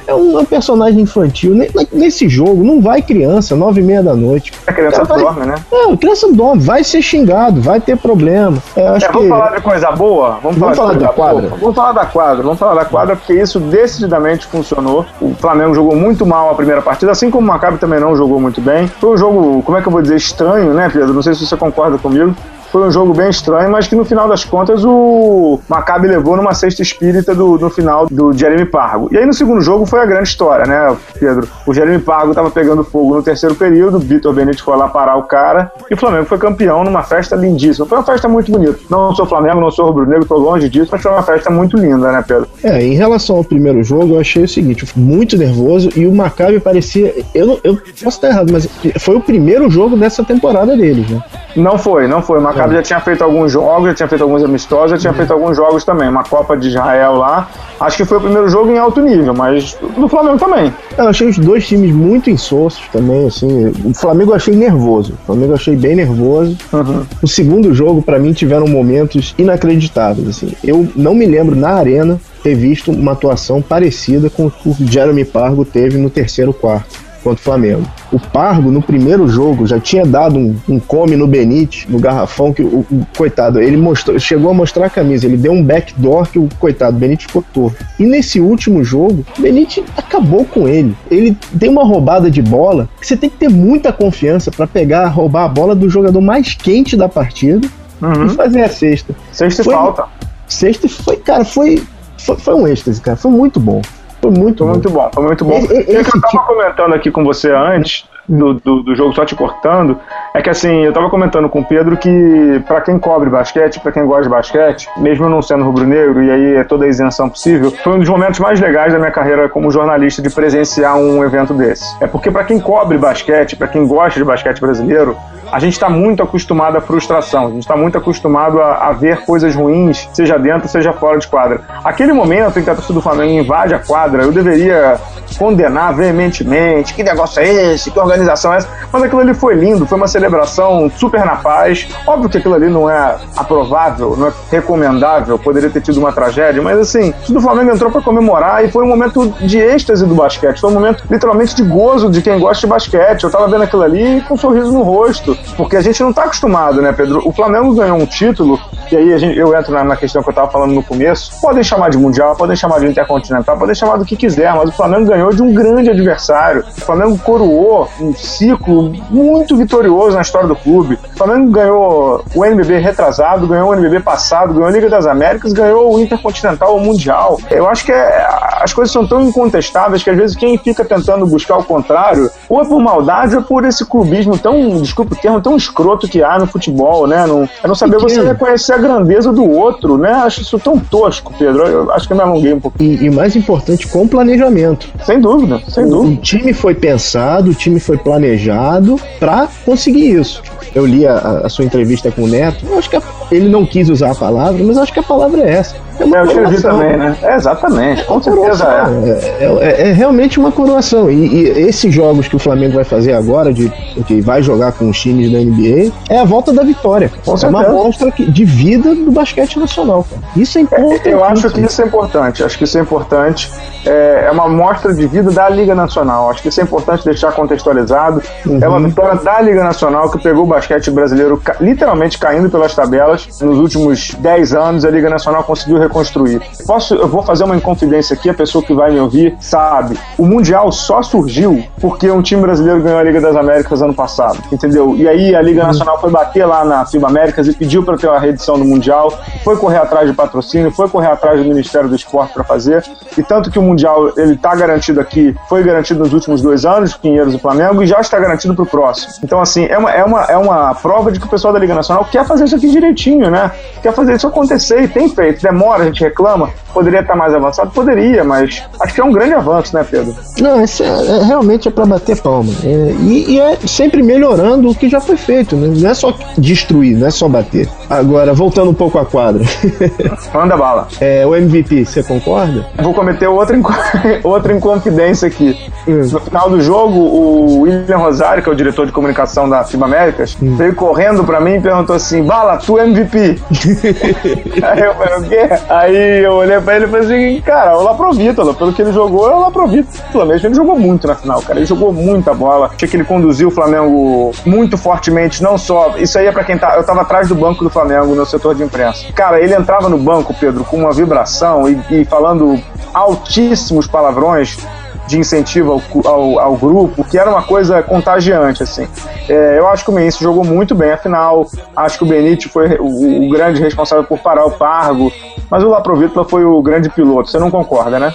É 0.07 0.13
um, 0.13 0.37
é 0.37 0.41
um 0.41 0.45
personagem 0.45 1.01
infantil. 1.01 1.55
Nesse 1.91 2.27
jogo, 2.27 2.63
não 2.63 2.81
vai 2.81 3.01
criança, 3.01 3.55
nove 3.55 3.81
e 3.81 3.83
meia 3.83 4.03
da 4.03 4.15
noite. 4.15 4.53
A 4.65 4.73
criança 4.73 5.03
vai, 5.03 5.19
dorme, 5.19 5.45
né? 5.45 5.55
É, 5.71 5.91
a 5.91 5.97
criança 5.97 6.31
dorme, 6.31 6.61
vai 6.61 6.83
ser 6.83 7.01
xingado, 7.01 7.61
vai 7.61 7.79
ter 7.79 7.97
problema. 7.97 8.57
É, 8.75 8.87
acho 8.87 9.05
é, 9.05 9.11
vamos 9.11 9.23
que... 9.23 9.29
falar 9.29 9.55
de 9.55 9.61
coisa 9.61 9.91
boa? 9.91 10.39
Vamos, 10.41 10.57
vamos 10.57 10.77
falar, 10.77 10.93
falar 10.93 10.99
da 10.99 11.13
quadra? 11.13 11.41
Boa. 11.41 11.57
Vamos 11.59 11.75
falar 11.75 11.91
da 11.91 12.05
quadra, 12.05 12.43
vamos 12.43 12.59
falar 12.59 12.75
da 12.75 12.85
quadra, 12.85 13.15
porque 13.15 13.33
isso 13.33 13.59
decididamente 13.59 14.45
funcionou. 14.47 15.05
O 15.21 15.33
Flamengo 15.35 15.73
jogou 15.73 15.95
muito 15.95 16.25
mal 16.25 16.49
a 16.49 16.55
primeira 16.55 16.81
partida, 16.81 17.11
assim 17.11 17.29
como 17.29 17.45
o 17.45 17.47
Maccabi 17.47 17.77
também 17.77 17.99
não 17.99 18.15
jogou 18.15 18.39
muito 18.39 18.61
bem. 18.61 18.87
Foi 18.87 19.11
um 19.11 19.17
jogo, 19.17 19.61
como 19.63 19.77
é 19.77 19.81
que 19.81 19.87
eu 19.87 19.91
vou 19.91 20.01
dizer, 20.01 20.15
estranho, 20.15 20.73
né, 20.73 20.89
Pedro? 20.91 21.13
Não 21.13 21.21
sei 21.21 21.33
se 21.33 21.45
você 21.45 21.55
concorda 21.55 21.97
comigo. 21.97 22.35
Foi 22.77 22.89
um 22.89 22.91
jogo 22.91 23.11
bem 23.11 23.27
estranho, 23.27 23.71
mas 23.71 23.87
que 23.87 23.95
no 23.95 24.05
final 24.05 24.29
das 24.29 24.45
contas 24.45 24.85
o 24.85 25.59
Maccabi 25.67 26.07
levou 26.07 26.37
numa 26.37 26.53
sexta 26.53 26.83
espírita 26.83 27.33
do, 27.33 27.57
no 27.57 27.71
final 27.71 28.05
do 28.05 28.31
Jeremy 28.31 28.65
Pargo. 28.65 29.09
E 29.11 29.17
aí 29.17 29.25
no 29.25 29.33
segundo 29.33 29.61
jogo 29.61 29.83
foi 29.83 29.99
a 29.99 30.05
grande 30.05 30.29
história, 30.29 30.63
né, 30.67 30.95
Pedro? 31.19 31.47
O 31.65 31.73
Jeremy 31.73 31.97
Pargo 31.97 32.29
estava 32.29 32.51
pegando 32.51 32.83
fogo 32.83 33.15
no 33.15 33.23
terceiro 33.23 33.55
período, 33.55 33.97
o 33.97 33.99
Vitor 33.99 34.31
Benite 34.31 34.61
foi 34.61 34.77
lá 34.77 34.87
parar 34.87 35.15
o 35.15 35.23
cara 35.23 35.71
e 35.89 35.95
o 35.95 35.97
Flamengo 35.97 36.25
foi 36.25 36.37
campeão 36.37 36.83
numa 36.83 37.01
festa 37.01 37.35
lindíssima. 37.35 37.87
Foi 37.87 37.97
uma 37.97 38.03
festa 38.03 38.29
muito 38.29 38.51
bonita. 38.51 38.77
Não 38.91 39.15
sou 39.15 39.25
Flamengo, 39.25 39.59
não 39.59 39.71
sou 39.71 39.87
rubro-negro, 39.87 40.25
tô 40.25 40.37
longe 40.37 40.69
disso, 40.69 40.89
mas 40.91 41.01
foi 41.01 41.11
uma 41.11 41.23
festa 41.23 41.49
muito 41.49 41.77
linda, 41.77 42.11
né, 42.11 42.23
Pedro? 42.27 42.47
É, 42.63 42.79
em 42.79 42.93
relação 42.93 43.37
ao 43.37 43.43
primeiro 43.43 43.83
jogo, 43.83 44.13
eu 44.13 44.19
achei 44.19 44.43
o 44.43 44.47
seguinte, 44.47 44.85
muito 44.95 45.35
nervoso 45.35 45.89
e 45.95 46.05
o 46.05 46.13
Maccabi 46.13 46.59
parecia, 46.59 47.25
eu, 47.33 47.59
eu 47.63 47.75
posso 47.75 48.17
estar 48.17 48.27
errado, 48.27 48.53
mas 48.53 48.69
foi 48.99 49.15
o 49.15 49.21
primeiro 49.21 49.67
jogo 49.67 49.97
dessa 49.97 50.23
temporada 50.23 50.77
deles, 50.77 51.09
né? 51.09 51.23
Não 51.57 51.77
foi, 51.77 52.07
não 52.07 52.21
foi. 52.21 52.39
O 52.39 52.41
Maccabi 52.41 52.75
é. 52.75 52.77
já 52.77 52.83
tinha 52.83 52.99
feito 52.99 53.23
alguns 53.23 53.51
jogos, 53.51 53.89
já 53.89 53.95
tinha 53.95 54.07
feito 54.07 54.21
alguns 54.21 54.43
amistosos, 54.43 54.91
já 54.91 54.97
tinha 54.97 55.11
uhum. 55.11 55.17
feito 55.17 55.33
alguns 55.33 55.57
jogos 55.57 55.83
também. 55.83 56.07
Uma 56.07 56.23
Copa 56.23 56.55
de 56.55 56.67
Israel 56.67 57.15
lá. 57.15 57.49
Acho 57.79 57.97
que 57.97 58.05
foi 58.05 58.17
o 58.17 58.21
primeiro 58.21 58.47
jogo 58.47 58.71
em 58.71 58.77
alto 58.77 59.01
nível, 59.01 59.33
mas 59.33 59.77
do 59.97 60.07
Flamengo 60.07 60.37
também. 60.37 60.73
Eu 60.97 61.07
achei 61.07 61.27
os 61.27 61.37
dois 61.37 61.67
times 61.67 61.91
muito 61.91 62.29
insossos 62.29 62.81
também, 62.91 63.27
assim. 63.27 63.71
O 63.83 63.93
Flamengo 63.93 64.31
eu 64.31 64.35
achei 64.35 64.55
nervoso. 64.55 65.13
O 65.23 65.25
Flamengo 65.25 65.51
eu 65.51 65.55
achei 65.55 65.75
bem 65.75 65.95
nervoso. 65.95 66.57
Uhum. 66.71 67.05
O 67.21 67.27
segundo 67.27 67.73
jogo, 67.73 68.01
para 68.01 68.19
mim, 68.19 68.33
tiveram 68.33 68.67
momentos 68.67 69.33
inacreditáveis, 69.37 70.27
assim. 70.27 70.53
Eu 70.63 70.87
não 70.95 71.13
me 71.13 71.25
lembro 71.25 71.55
na 71.55 71.69
arena 71.69 72.19
ter 72.43 72.55
visto 72.55 72.91
uma 72.91 73.13
atuação 73.13 73.61
parecida 73.61 74.29
com 74.29 74.47
o 74.47 74.51
que 74.51 74.69
o 74.69 74.75
Jeremy 74.79 75.25
Pargo 75.25 75.65
teve 75.65 75.97
no 75.97 76.09
terceiro 76.09 76.53
quarto 76.53 77.07
contra 77.23 77.41
o 77.41 77.43
Flamengo. 77.43 77.83
O 78.17 78.19
Pargo, 78.19 78.71
no 78.71 78.81
primeiro 78.81 79.27
jogo, 79.27 79.67
já 79.67 79.79
tinha 79.79 80.03
dado 80.03 80.39
um, 80.39 80.55
um 80.67 80.79
come 80.79 81.15
no 81.15 81.27
Benite, 81.27 81.85
no 81.87 81.99
garrafão, 81.99 82.51
que 82.51 82.63
o, 82.63 82.79
o, 82.91 83.05
coitado, 83.15 83.61
ele 83.61 83.77
mostrou, 83.77 84.17
chegou 84.17 84.49
a 84.49 84.53
mostrar 84.55 84.87
a 84.87 84.89
camisa, 84.89 85.27
ele 85.27 85.37
deu 85.37 85.51
um 85.51 85.63
backdoor 85.63 86.27
que 86.27 86.39
o 86.39 86.49
coitado, 86.59 86.97
o 86.97 86.99
Benite 86.99 87.27
ficou 87.27 87.43
torto. 87.53 87.77
E 87.99 88.03
nesse 88.03 88.39
último 88.39 88.83
jogo, 88.83 89.23
o 89.37 89.41
Benite 89.41 89.83
acabou 89.95 90.45
com 90.45 90.67
ele. 90.67 90.95
Ele 91.11 91.37
deu 91.53 91.71
uma 91.71 91.83
roubada 91.83 92.31
de 92.31 92.41
bola 92.41 92.89
que 92.99 93.05
você 93.05 93.15
tem 93.15 93.29
que 93.29 93.37
ter 93.37 93.49
muita 93.49 93.93
confiança 93.93 94.49
para 94.49 94.65
pegar, 94.65 95.07
roubar 95.09 95.43
a 95.43 95.47
bola 95.47 95.75
do 95.75 95.87
jogador 95.87 96.19
mais 96.19 96.55
quente 96.55 96.97
da 96.97 97.07
partida 97.07 97.67
uhum. 98.01 98.25
e 98.25 98.29
fazer 98.29 98.63
a 98.63 98.69
sexta. 98.69 99.15
Sexta 99.31 99.63
foi, 99.63 99.73
falta. 99.75 100.05
Sexta 100.47 100.89
foi, 100.89 101.17
cara, 101.17 101.45
foi, 101.45 101.83
foi, 102.17 102.35
foi 102.37 102.55
um 102.55 102.67
êxtase, 102.67 102.99
cara. 102.99 103.15
Foi 103.15 103.29
muito 103.29 103.59
bom. 103.59 103.79
Foi 104.27 104.37
muito, 104.37 104.63
foi 104.63 104.73
muito 104.73 104.89
bom. 104.89 105.09
Foi 105.13 105.23
muito 105.23 105.45
bom. 105.45 105.59
o 105.59 105.67
que 105.67 105.95
eu 105.95 106.21
tava 106.21 106.45
comentando 106.45 106.93
aqui 106.93 107.09
com 107.09 107.23
você 107.23 107.51
antes 107.51 108.05
do, 108.27 108.55
do, 108.55 108.83
do, 108.83 108.95
jogo, 108.95 109.13
só 109.13 109.25
te 109.25 109.35
cortando, 109.35 109.99
é 110.33 110.41
que 110.41 110.49
assim, 110.49 110.83
eu 110.83 110.91
tava 110.91 111.09
comentando 111.09 111.47
com 111.47 111.61
o 111.61 111.65
Pedro 111.65 111.95
que 111.95 112.61
para 112.67 112.81
quem 112.81 112.99
cobre 112.99 113.29
basquete, 113.29 113.79
para 113.79 113.91
quem 113.91 114.05
gosta 114.05 114.23
de 114.23 114.29
basquete, 114.29 114.89
mesmo 114.97 115.29
não 115.29 115.41
sendo 115.41 115.63
rubro-negro, 115.63 116.21
e 116.23 116.31
aí 116.31 116.55
é 116.55 116.63
toda 116.63 116.85
a 116.85 116.87
isenção 116.87 117.29
possível, 117.29 117.71
foi 117.71 117.93
um 117.93 117.99
dos 117.99 118.09
momentos 118.09 118.39
mais 118.39 118.59
legais 118.59 118.91
da 118.91 118.99
minha 118.99 119.11
carreira 119.11 119.47
como 119.47 119.71
jornalista 119.71 120.21
de 120.21 120.29
presenciar 120.29 120.97
um 120.97 121.23
evento 121.23 121.53
desse. 121.53 121.85
É 122.01 122.07
porque 122.07 122.29
para 122.29 122.43
quem 122.43 122.59
cobre 122.59 122.97
basquete, 122.97 123.55
para 123.55 123.67
quem 123.67 123.87
gosta 123.87 124.19
de 124.19 124.25
basquete 124.25 124.59
brasileiro, 124.59 125.15
a 125.51 125.59
gente 125.59 125.73
está 125.73 125.89
muito 125.89 126.21
acostumado 126.21 126.77
à 126.77 126.81
frustração, 126.81 127.47
a 127.47 127.49
gente 127.49 127.61
está 127.61 127.75
muito 127.75 127.97
acostumado 127.97 128.61
a, 128.61 128.89
a, 128.89 128.91
ver 128.91 129.21
coisas 129.21 129.55
ruins, 129.55 130.09
seja 130.13 130.37
dentro, 130.37 130.67
seja 130.67 130.91
fora 130.91 131.17
de 131.17 131.27
quadra. 131.27 131.61
Aquele 131.83 132.11
momento 132.11 132.59
em 132.59 132.63
que 132.63 132.69
a 132.69 132.75
torcida 132.75 132.93
do 132.93 133.01
Flamengo 133.01 133.31
invade 133.31 133.73
a 133.73 133.79
quadra, 133.79 134.23
eu 134.23 134.31
deveria 134.31 134.99
condenar 135.37 135.93
veementemente, 135.95 136.93
que 136.93 137.03
negócio 137.03 137.41
é 137.41 137.73
esse, 137.73 137.91
que 137.91 137.99
organização 137.99 138.53
é 138.53 138.57
essa, 138.57 138.69
mas 138.91 139.03
aquilo 139.03 139.21
ali 139.21 139.33
foi 139.33 139.55
lindo, 139.55 139.85
foi 139.85 139.97
uma 139.97 140.07
celebração 140.07 140.91
super 140.95 141.25
na 141.25 141.35
paz. 141.35 141.87
Óbvio 142.05 142.29
que 142.29 142.37
aquilo 142.37 142.55
ali 142.55 142.69
não 142.69 142.89
é 142.89 143.15
aprovável, 143.35 144.15
não 144.17 144.27
é 144.27 144.33
recomendável, 144.51 145.37
poderia 145.37 145.69
ter 145.69 145.81
tido 145.81 145.97
uma 145.97 146.11
tragédia, 146.11 146.61
mas 146.61 146.77
assim, 146.79 147.13
o 147.29 147.33
do 147.33 147.41
Flamengo 147.41 147.71
entrou 147.71 147.91
para 147.91 148.01
comemorar 148.01 148.63
e 148.63 148.71
foi 148.71 148.83
um 148.83 148.87
momento 148.87 149.33
de 149.41 149.57
êxtase 149.57 150.05
do 150.05 150.15
basquete, 150.15 150.59
foi 150.59 150.69
um 150.69 150.73
momento 150.73 151.03
literalmente 151.09 151.55
de 151.55 151.63
gozo 151.63 152.09
de 152.09 152.21
quem 152.21 152.39
gosta 152.39 152.61
de 152.61 152.67
basquete. 152.67 153.23
Eu 153.23 153.31
tava 153.31 153.47
vendo 153.47 153.63
aquilo 153.63 153.83
ali 153.83 154.21
com 154.21 154.35
um 154.35 154.37
sorriso 154.37 154.71
no 154.71 154.83
rosto, 154.83 155.37
porque 155.55 155.75
a 155.75 155.81
gente 155.81 156.01
não 156.01 156.09
está 156.09 156.23
acostumado, 156.23 156.81
né, 156.81 156.93
Pedro? 156.93 157.21
O 157.27 157.31
Flamengo 157.31 157.73
ganhou 157.73 157.97
um 157.97 158.05
título, 158.05 158.59
e 158.91 158.95
aí 158.95 159.17
gente, 159.17 159.37
eu 159.37 159.55
entro 159.57 159.71
na, 159.71 159.95
questão 159.95 160.21
que 160.21 160.29
eu 160.29 160.31
estava 160.31 160.49
falando 160.49 160.73
no 160.73 160.83
começo. 160.83 161.31
Podem 161.41 161.63
chamar 161.63 161.89
de 161.89 161.97
Mundial, 161.97 162.35
podem 162.35 162.55
chamar 162.55 162.79
de 162.79 162.87
Intercontinental, 162.87 163.57
podem 163.57 163.75
chamar 163.75 163.97
do 163.97 164.05
que 164.05 164.15
quiser, 164.15 164.53
mas 164.53 164.69
o 164.69 164.71
Flamengo 164.71 165.05
ganhou 165.05 165.16
de 165.33 165.41
um 165.41 165.53
grande 165.53 165.89
adversário. 165.89 166.63
O 166.77 166.81
Flamengo 166.81 167.17
coroou 167.19 167.89
um 167.99 168.13
ciclo 168.13 168.93
muito 169.09 169.55
vitorioso 169.55 170.15
na 170.15 170.21
história 170.21 170.47
do 170.47 170.55
clube. 170.55 170.97
O 171.13 171.17
Flamengo 171.17 171.51
ganhou 171.51 172.23
o 172.35 172.45
NBB 172.45 172.79
retrasado, 172.79 173.47
ganhou 173.47 173.69
o 173.69 173.73
NBB 173.73 173.99
passado, 173.99 174.53
ganhou 174.53 174.67
a 174.67 174.71
Liga 174.71 174.89
das 174.89 175.05
Américas, 175.05 175.53
ganhou 175.53 175.95
o 175.95 175.99
Intercontinental, 175.99 176.75
o 176.75 176.79
Mundial. 176.79 177.39
Eu 177.49 177.67
acho 177.67 177.85
que 177.85 177.91
é, 177.91 178.27
as 178.61 178.73
coisas 178.73 178.91
são 178.91 179.07
tão 179.07 179.21
incontestáveis 179.21 180.03
que 180.03 180.09
às 180.09 180.17
vezes 180.17 180.35
quem 180.35 180.57
fica 180.57 180.83
tentando 180.85 181.25
buscar 181.25 181.57
o 181.57 181.63
contrário, 181.63 182.29
ou 182.47 182.61
é 182.61 182.65
por 182.65 182.79
maldade 182.79 183.35
ou 183.35 183.41
é 183.41 183.43
por 183.43 183.65
esse 183.65 183.85
clubismo 183.85 184.37
tão, 184.37 184.81
desculpa 184.81 185.13
o 185.13 185.17
termo, 185.17 185.41
tão 185.41 185.55
escroto 185.55 186.07
que 186.07 186.23
há 186.23 186.37
no 186.39 186.47
futebol, 186.47 187.07
né? 187.07 187.25
Não, 187.25 187.49
é 187.63 187.67
não 187.67 187.75
saber 187.75 187.99
você 187.99 188.21
reconhecer 188.21 188.73
a 188.73 188.77
grandeza 188.77 189.31
do 189.31 189.49
outro, 189.49 189.97
né? 189.97 190.11
Acho 190.11 190.41
isso 190.41 190.59
tão 190.59 190.79
tosco, 190.79 191.33
Pedro. 191.37 191.65
Eu 191.65 191.91
acho 191.91 192.07
que 192.07 192.13
eu 192.13 192.17
me 192.17 192.23
alonguei 192.23 192.53
um 192.53 192.59
pouco. 192.59 192.81
E, 192.81 193.05
e 193.05 193.09
mais 193.09 193.35
importante, 193.35 193.87
com 193.87 194.07
planejamento. 194.07 194.87
Sem 195.07 195.21
dúvida, 195.21 195.61
sem 195.69 195.85
o, 195.85 195.89
dúvida. 195.89 196.13
O 196.15 196.21
time 196.21 196.51
foi 196.51 196.75
pensado, 196.75 197.51
o 197.51 197.53
time 197.53 197.79
foi 197.79 197.97
planejado 197.97 198.99
para 199.17 199.47
conseguir 199.63 200.19
isso. 200.19 200.43
Eu 200.73 200.85
li 200.85 201.07
a, 201.07 201.41
a, 201.43 201.49
sua 201.49 201.65
entrevista 201.65 202.11
com 202.11 202.23
o 202.23 202.27
Neto, 202.27 202.65
eu 202.67 202.77
acho 202.77 202.89
que 202.89 202.95
a, 202.95 203.01
ele 203.31 203.49
não 203.49 203.65
quis 203.65 203.89
usar 203.89 204.11
a 204.11 204.15
palavra, 204.15 204.63
mas 204.63 204.77
acho 204.77 204.93
que 204.93 204.99
a 204.99 205.03
palavra 205.03 205.41
é 205.41 205.49
essa. 205.53 205.75
É, 205.99 206.05
uma 206.05 206.17
é 206.17 206.21
eu 206.21 206.25
escrevi 206.25 206.61
também, 206.61 206.97
né? 206.97 207.17
É, 207.21 207.35
exatamente, 207.35 208.03
com 208.05 208.21
certeza 208.21 208.65
é. 208.65 209.43
É, 209.43 209.45
é. 209.45 209.89
é. 209.89 209.91
realmente 209.93 210.39
uma 210.39 210.51
coroação. 210.51 211.09
E, 211.09 211.27
e, 211.27 211.49
esses 211.67 211.93
jogos 211.93 212.27
que 212.27 212.35
o 212.35 212.39
Flamengo 212.39 212.75
vai 212.75 212.83
fazer 212.83 213.13
agora, 213.13 213.53
de 213.53 213.69
que 214.05 214.21
vai 214.21 214.41
jogar 214.41 214.73
com 214.73 214.89
os 214.89 214.99
times 214.99 215.31
da 215.31 215.39
NBA, 215.39 215.91
é 216.09 216.19
a 216.19 216.25
volta 216.25 216.53
da 216.53 216.63
vitória. 216.63 217.11
Com 217.25 217.33
é 217.33 217.37
certeza. 217.37 217.47
uma 217.47 217.69
mostra 217.69 218.11
de 218.11 218.45
vida 218.45 218.93
do 218.93 219.11
basquete 219.11 219.59
nacional. 219.59 220.05
Cara. 220.09 220.21
Isso 220.35 220.57
é 220.57 220.61
importante. 220.61 221.09
Eu 221.09 221.23
acho 221.23 221.49
que 221.49 221.61
isso 221.61 221.81
é 221.81 221.85
importante. 221.85 222.43
Acho 222.43 222.57
que 222.57 222.63
isso 222.63 222.77
é 222.77 222.81
importante. 222.81 223.51
É, 223.85 224.29
uma 224.31 224.47
mostra 224.47 224.93
de 224.93 225.07
vida 225.07 225.31
da 225.31 225.49
Liga 225.49 225.73
Nacional. 225.73 226.29
Acho 226.29 226.41
que 226.41 226.49
isso 226.49 226.59
é 226.59 226.63
importante 226.63 227.05
deixar 227.05 227.31
contextualizado. 227.31 228.21
Uhum. 228.45 228.59
É 228.61 228.67
uma 228.67 228.79
vitória 228.79 229.19
da 229.19 229.41
Liga 229.41 229.63
Nacional 229.63 230.11
que 230.11 230.21
pegou 230.21 230.43
o 230.43 230.47
basquete 230.57 230.89
brasileiro 230.89 231.41
literalmente 231.61 232.17
caindo 232.17 232.49
pelas 232.49 232.73
tabelas. 232.75 233.27
Nos 233.39 233.59
últimos 233.59 234.13
10 234.15 234.53
anos, 234.53 234.85
a 234.85 234.89
Liga 234.89 235.09
Nacional 235.09 235.43
conseguiu 235.43 235.77
reconstruir. 235.77 236.41
Posso, 236.65 236.95
eu 236.95 237.07
vou 237.07 237.21
fazer 237.21 237.43
uma 237.43 237.55
inconfidência 237.55 238.15
aqui, 238.15 238.29
a 238.29 238.33
pessoa 238.33 238.63
que 238.63 238.73
vai 238.73 238.91
me 238.91 238.99
ouvir 238.99 239.35
sabe. 239.39 239.97
O 240.17 240.25
Mundial 240.25 240.71
só 240.71 241.01
surgiu 241.01 241.63
porque 241.79 242.09
um 242.09 242.21
time 242.21 242.41
brasileiro 242.41 242.81
ganhou 242.81 242.99
a 242.99 243.03
Liga 243.03 243.21
das 243.21 243.35
Américas 243.35 243.81
ano 243.81 243.93
passado, 243.93 244.39
entendeu? 244.51 244.95
E 244.95 245.07
aí 245.07 245.35
a 245.35 245.41
Liga 245.41 245.63
Nacional 245.63 245.99
foi 246.01 246.09
bater 246.09 246.45
lá 246.45 246.65
na 246.65 246.85
FIBA 246.85 247.07
Américas 247.07 247.47
e 247.47 247.53
pediu 247.53 247.83
para 247.83 247.97
ter 247.97 248.07
uma 248.07 248.19
reedição 248.19 248.57
do 248.57 248.65
Mundial, 248.65 249.13
foi 249.43 249.55
correr 249.57 249.77
atrás 249.77 250.09
de 250.09 250.15
patrocínio, 250.15 250.71
foi 250.71 250.89
correr 250.89 251.07
atrás 251.07 251.39
do 251.39 251.45
Ministério 251.45 251.87
do 251.87 251.95
Esporte 251.95 252.33
para 252.33 252.43
fazer, 252.43 252.83
e 253.17 253.23
tanto 253.23 253.51
que 253.51 253.59
o 253.59 253.61
Mundial 253.61 254.11
ele 254.17 254.33
está 254.33 254.55
garantido 254.55 254.99
aqui, 254.99 255.35
foi 255.47 255.63
garantido 255.63 255.99
nos 255.99 256.13
últimos 256.13 256.41
dois 256.41 256.65
anos, 256.65 256.95
Pinheiros 256.95 257.33
e 257.33 257.39
Flamengo, 257.39 257.83
e 257.83 257.87
já 257.87 257.99
está 257.99 258.19
garantido 258.19 258.55
para 258.55 258.63
o 258.63 258.65
próximo. 258.65 259.13
Então, 259.23 259.39
assim, 259.39 259.65
é 259.65 259.77
uma, 259.77 259.91
é, 259.91 260.03
uma, 260.03 260.23
é 260.23 260.37
uma 260.37 260.46
prova 260.81 261.11
de 261.11 261.19
que 261.19 261.25
o 261.25 261.29
pessoal 261.29 261.53
da 261.53 261.59
Liga 261.59 261.73
Nacional 261.73 262.05
quer 262.05 262.25
fazer 262.25 262.45
isso 262.45 262.55
aqui 262.55 262.69
direitinho, 262.69 263.29
né? 263.29 263.51
Quer 263.81 263.93
fazer 263.93 264.15
isso 264.15 264.27
acontecer 264.27 264.83
e 264.83 264.87
tem 264.87 265.09
feito. 265.09 265.41
Demora, 265.41 265.83
a 265.83 265.85
gente 265.85 266.01
reclama, 266.01 266.49
poderia 266.73 266.99
estar 266.99 267.15
mais 267.15 267.33
avançado? 267.33 267.71
Poderia, 267.71 268.23
mas 268.23 268.63
acho 268.79 268.93
que 268.93 269.01
é 269.01 269.03
um 269.03 269.11
grande 269.11 269.33
avanço, 269.33 269.75
né, 269.75 269.85
Pedro? 269.89 270.15
Não, 270.39 270.63
esse 270.63 270.83
é, 270.83 270.87
é, 270.87 271.23
realmente 271.23 271.67
é 271.67 271.71
para 271.71 271.85
bater 271.85 272.21
palma. 272.21 272.51
É, 272.63 272.95
e, 273.01 273.35
e, 273.35 273.39
é 273.39 273.57
sempre 273.65 274.03
melhorando 274.03 274.69
o 274.69 274.75
que 274.75 274.89
já 274.89 275.01
foi 275.01 275.17
feito, 275.17 275.55
né? 275.55 275.73
Não 275.75 275.89
é 275.89 275.93
só 275.93 276.13
destruir, 276.37 276.95
não 276.95 277.07
é 277.07 277.11
só 277.11 277.27
bater. 277.27 277.67
Agora, 277.89 278.33
voltando 278.33 278.69
um 278.69 278.73
pouco 278.73 278.99
à 278.99 279.05
quadra. 279.05 279.43
Manda 280.33 280.55
bala. 280.55 280.87
É, 281.01 281.25
o 281.25 281.35
MVP, 281.35 281.85
você 281.85 282.03
concorda? 282.03 282.65
Vou 282.81 282.93
cometer 282.93 283.27
outra, 283.27 283.55
inco 283.55 283.73
outra 284.23 284.53
inconfidência 284.53 285.27
aqui. 285.27 285.57
Hum. 285.87 286.07
No 286.11 286.19
final 286.19 286.49
do 286.49 286.61
jogo, 286.61 286.99
o 286.99 287.61
William 287.61 287.97
Rosário, 287.97 288.43
que 288.43 288.49
é 288.49 288.51
o 288.51 288.55
diretor 288.55 288.85
de 288.85 288.91
comunicação 288.91 289.49
da 289.49 289.63
FIBA 289.63 289.85
Américas, 289.85 290.36
hum. 290.41 290.55
veio 290.55 290.75
correndo 290.75 291.23
para 291.23 291.39
mim 291.39 291.55
e 291.55 291.61
perguntou 291.61 291.95
assim: 291.95 292.23
Bala, 292.23 292.57
tu 292.57 292.77
é 292.77 292.87
MVP? 292.87 293.39
Aí 294.63 294.79
eu 294.79 294.93
falei, 294.95 295.17
o 295.17 295.29
quê? 295.29 295.49
Aí 295.69 296.23
eu 296.23 296.33
olhei 296.33 296.59
pra 296.59 296.75
ele 296.75 296.85
e 296.85 296.87
falei 296.87 297.05
assim, 297.05 297.41
cara, 297.41 297.77
o 297.77 297.83
Laprovítalo, 297.83 298.53
pelo 298.53 298.73
que 298.73 298.81
ele 298.81 298.91
jogou, 298.91 299.29
é 299.29 299.35
o 299.35 299.39
Laprovítalo 299.39 300.25
mesmo. 300.25 300.47
Ele 300.47 300.55
jogou 300.55 300.77
muito 300.77 301.07
na 301.07 301.15
final, 301.15 301.41
cara. 301.41 301.59
Ele 301.59 301.65
jogou 301.65 301.91
muita 301.91 302.33
bola. 302.33 302.71
Achei 302.73 302.87
que 302.87 302.95
ele 302.95 303.03
conduziu 303.03 303.49
o 303.49 303.51
Flamengo 303.51 304.31
muito 304.45 304.77
fortemente, 304.77 305.41
não 305.41 305.57
só. 305.57 305.95
Isso 305.97 306.17
aí 306.17 306.27
é 306.27 306.31
pra 306.31 306.43
quem 306.43 306.57
tá. 306.57 306.75
Eu 306.75 306.83
tava 306.83 307.01
atrás 307.01 307.27
do 307.27 307.35
banco 307.35 307.63
do 307.63 307.69
Flamengo 307.69 308.15
no 308.15 308.25
setor 308.25 308.55
de 308.55 308.63
imprensa. 308.63 309.05
Cara, 309.13 309.39
ele 309.39 309.53
entrava 309.53 309.89
no 309.89 309.97
banco, 309.97 310.33
Pedro, 310.33 310.63
com 310.63 310.77
uma 310.77 310.91
vibração 310.91 311.69
e, 311.69 311.79
e 311.89 312.05
falando 312.05 312.59
altíssimos 312.93 313.87
palavrões 313.87 314.57
de 315.07 315.17
incentivo 315.17 315.71
ao, 315.71 316.07
ao, 316.07 316.39
ao, 316.39 316.57
grupo, 316.57 317.03
que 317.03 317.17
era 317.17 317.29
uma 317.29 317.41
coisa 317.41 317.81
contagiante, 317.81 318.61
assim. 318.63 318.87
É, 319.27 319.57
eu 319.57 319.67
acho 319.67 319.83
que 319.83 319.89
o 319.89 319.93
Mense 319.93 320.23
jogou 320.23 320.43
muito 320.43 320.75
bem, 320.75 320.91
afinal, 320.91 321.47
acho 321.75 321.97
que 321.97 322.03
o 322.03 322.07
Benite 322.07 322.49
foi 322.49 322.77
o, 322.77 323.25
o 323.25 323.29
grande 323.29 323.61
responsável 323.61 324.03
por 324.03 324.19
parar 324.19 324.45
o 324.45 324.51
Pargo, 324.51 325.11
mas 325.49 325.63
o 325.63 325.69
Laprovitla 325.69 326.25
foi 326.25 326.43
o 326.43 326.61
grande 326.61 326.89
piloto, 326.89 327.29
você 327.29 327.39
não 327.39 327.49
concorda, 327.49 327.99
né? 327.99 328.13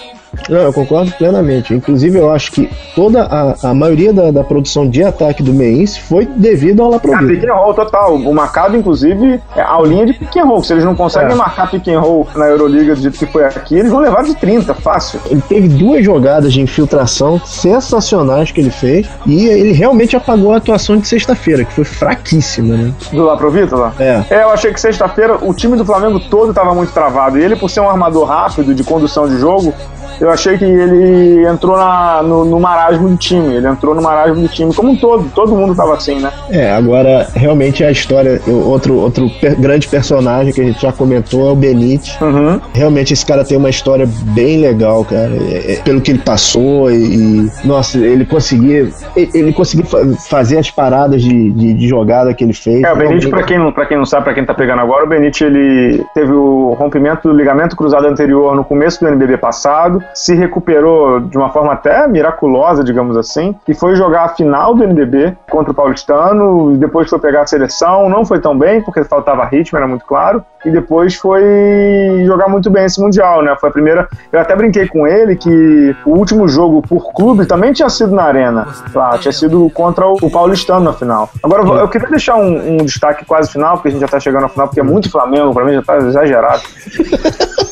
Não, 0.48 0.58
eu 0.58 0.72
concordo 0.72 1.12
plenamente. 1.12 1.74
Inclusive, 1.74 2.18
eu 2.18 2.30
acho 2.30 2.52
que 2.52 2.70
toda 2.94 3.22
a, 3.24 3.70
a 3.70 3.74
maioria 3.74 4.12
da, 4.12 4.30
da 4.30 4.44
produção 4.44 4.88
de 4.88 5.02
ataque 5.02 5.42
do 5.42 5.52
Meinse 5.52 6.00
foi 6.00 6.26
devido 6.26 6.82
ao 6.82 6.90
Laprovita. 6.90 7.32
É, 7.32 7.36
pick 7.36 7.48
and 7.48 7.54
roll 7.54 7.74
total. 7.74 8.14
O 8.16 8.34
marcado, 8.34 8.76
inclusive, 8.76 9.40
é 9.54 9.62
aulinha 9.62 10.06
de 10.06 10.14
pick 10.14 10.36
and 10.36 10.44
roll. 10.44 10.62
Se 10.62 10.72
eles 10.72 10.84
não 10.84 10.94
conseguem 10.94 11.32
é. 11.32 11.34
marcar 11.34 11.70
pick 11.70 11.86
and 11.88 12.00
roll 12.00 12.26
na 12.34 12.46
Euroliga 12.46 12.94
do 12.94 13.02
jeito 13.02 13.18
que 13.18 13.26
foi 13.26 13.44
aqui, 13.44 13.76
eles 13.76 13.90
vão 13.90 14.00
levar 14.00 14.24
de 14.24 14.34
30, 14.34 14.74
fácil. 14.74 15.20
Ele 15.30 15.42
teve 15.42 15.68
duas 15.68 16.04
jogadas 16.04 16.52
de 16.52 16.60
infiltração 16.60 17.40
sensacionais 17.44 18.50
que 18.50 18.60
ele 18.60 18.70
fez 18.70 19.08
e 19.26 19.46
ele 19.46 19.72
realmente 19.72 20.16
apagou 20.16 20.52
a 20.52 20.56
atuação 20.56 20.96
de 20.96 21.06
sexta-feira, 21.06 21.64
que 21.64 21.72
foi 21.72 21.84
fraquíssima, 21.84 22.76
né? 22.76 22.94
Do 23.12 23.24
Laprovita 23.24 23.76
lá? 23.76 23.92
É. 23.98 24.24
É, 24.30 24.42
eu 24.42 24.50
achei 24.50 24.72
que 24.72 24.80
sexta-feira 24.80 25.38
o 25.42 25.52
time 25.54 25.76
do 25.76 25.84
Flamengo 25.84 26.18
todo 26.20 26.50
estava 26.50 26.74
muito 26.74 26.92
travado. 26.92 27.38
E 27.38 27.42
ele, 27.42 27.56
por 27.56 27.68
ser 27.68 27.80
um 27.80 27.88
armador 27.88 28.26
rápido 28.26 28.74
de 28.74 28.84
condução 28.84 29.28
de 29.28 29.38
jogo, 29.38 29.74
eu 30.20 30.30
achei 30.30 30.56
que 30.58 30.64
ele 30.64 31.46
entrou 31.46 31.76
na, 31.76 32.22
no, 32.22 32.44
no, 32.44 32.60
marasmo 32.60 33.08
do 33.08 33.16
time. 33.16 33.56
Ele 33.56 33.66
entrou 33.66 33.94
no 33.94 34.02
marasmo 34.02 34.42
do 34.42 34.48
time, 34.48 34.72
como 34.74 34.92
um 34.92 34.96
todo. 34.96 35.30
Todo 35.34 35.54
mundo 35.54 35.74
tava 35.74 35.94
assim, 35.94 36.20
né? 36.20 36.30
É, 36.50 36.72
agora, 36.72 37.28
realmente 37.34 37.84
a 37.84 37.90
história, 37.90 38.40
outro, 38.46 38.94
outro 38.94 39.28
per, 39.40 39.58
grande 39.58 39.88
personagem 39.88 40.52
que 40.52 40.60
a 40.60 40.64
gente 40.64 40.80
já 40.80 40.92
comentou 40.92 41.48
é 41.48 41.52
o 41.52 41.56
Benite. 41.56 42.16
Uhum. 42.22 42.60
Realmente 42.72 43.12
esse 43.12 43.24
cara 43.24 43.44
tem 43.44 43.56
uma 43.56 43.70
história 43.70 44.08
bem 44.34 44.60
legal, 44.60 45.04
cara. 45.04 45.32
É, 45.32 45.74
é, 45.74 45.82
pelo 45.82 46.00
que 46.00 46.10
ele 46.10 46.20
passou 46.20 46.90
e, 46.90 46.96
e, 46.96 47.50
Nossa, 47.64 47.98
ele 47.98 48.24
conseguia. 48.24 48.88
Ele 49.16 49.52
conseguiu 49.52 49.86
fazer 50.28 50.58
as 50.58 50.70
paradas 50.70 51.22
de, 51.22 51.50
de, 51.50 51.74
de, 51.74 51.88
jogada 51.88 52.32
que 52.34 52.44
ele 52.44 52.52
fez. 52.52 52.82
É, 52.82 52.92
o 52.92 52.96
Benite, 52.96 53.28
pra 53.28 53.42
quem, 53.42 53.72
pra 53.72 53.86
quem 53.86 53.96
não 53.96 54.06
sabe, 54.06 54.24
pra 54.24 54.34
quem 54.34 54.44
tá 54.44 54.54
pegando 54.54 54.80
agora, 54.80 55.04
o 55.04 55.08
Benite 55.08 55.44
ele 55.44 56.04
teve 56.14 56.32
o 56.32 56.74
rompimento 56.74 57.28
do 57.28 57.34
ligamento 57.34 57.76
cruzado 57.76 58.06
anterior 58.06 58.54
no 58.54 58.64
começo 58.64 59.00
do 59.00 59.08
NBB 59.08 59.36
passado 59.36 60.01
se 60.14 60.34
recuperou 60.34 61.20
de 61.20 61.36
uma 61.36 61.50
forma 61.50 61.72
até 61.72 62.06
miraculosa, 62.06 62.82
digamos 62.84 63.16
assim, 63.16 63.54
e 63.66 63.74
foi 63.74 63.96
jogar 63.96 64.24
a 64.24 64.28
final 64.28 64.74
do 64.74 64.84
NBB 64.84 65.36
contra 65.50 65.72
o 65.72 65.74
Paulistano, 65.74 66.76
depois 66.76 67.08
foi 67.08 67.18
pegar 67.18 67.42
a 67.42 67.46
seleção, 67.46 68.08
não 68.08 68.24
foi 68.24 68.40
tão 68.40 68.56
bem, 68.56 68.82
porque 68.82 69.04
faltava 69.04 69.44
ritmo, 69.44 69.78
era 69.78 69.86
muito 69.86 70.04
claro, 70.04 70.44
e 70.64 70.70
depois 70.70 71.14
foi 71.16 71.42
jogar 72.24 72.48
muito 72.48 72.70
bem 72.70 72.84
esse 72.84 73.00
Mundial, 73.00 73.42
né? 73.42 73.56
Foi 73.58 73.68
a 73.68 73.72
primeira. 73.72 74.08
Eu 74.32 74.38
até 74.38 74.54
brinquei 74.54 74.86
com 74.86 75.06
ele 75.06 75.34
que 75.34 75.96
o 76.04 76.10
último 76.10 76.46
jogo 76.46 76.82
por 76.82 77.12
clube 77.12 77.46
também 77.46 77.72
tinha 77.72 77.88
sido 77.88 78.14
na 78.14 78.24
Arena, 78.24 78.68
lá, 78.94 79.18
tinha 79.18 79.32
sido 79.32 79.68
contra 79.70 80.06
o 80.06 80.30
Paulistano 80.30 80.84
na 80.84 80.92
final. 80.92 81.30
Agora, 81.42 81.62
eu 81.80 81.88
queria 81.88 82.08
deixar 82.08 82.36
um, 82.36 82.74
um 82.74 82.84
destaque 82.84 83.24
quase 83.24 83.50
final, 83.50 83.74
porque 83.74 83.88
a 83.88 83.90
gente 83.90 84.00
já 84.00 84.08
tá 84.08 84.20
chegando 84.20 84.42
na 84.42 84.48
final, 84.48 84.68
porque 84.68 84.80
é 84.80 84.84
muito 84.84 85.10
Flamengo, 85.10 85.52
pra 85.52 85.64
mim 85.64 85.74
já 85.74 85.82
tá 85.82 85.96
exagerado. 85.96 86.62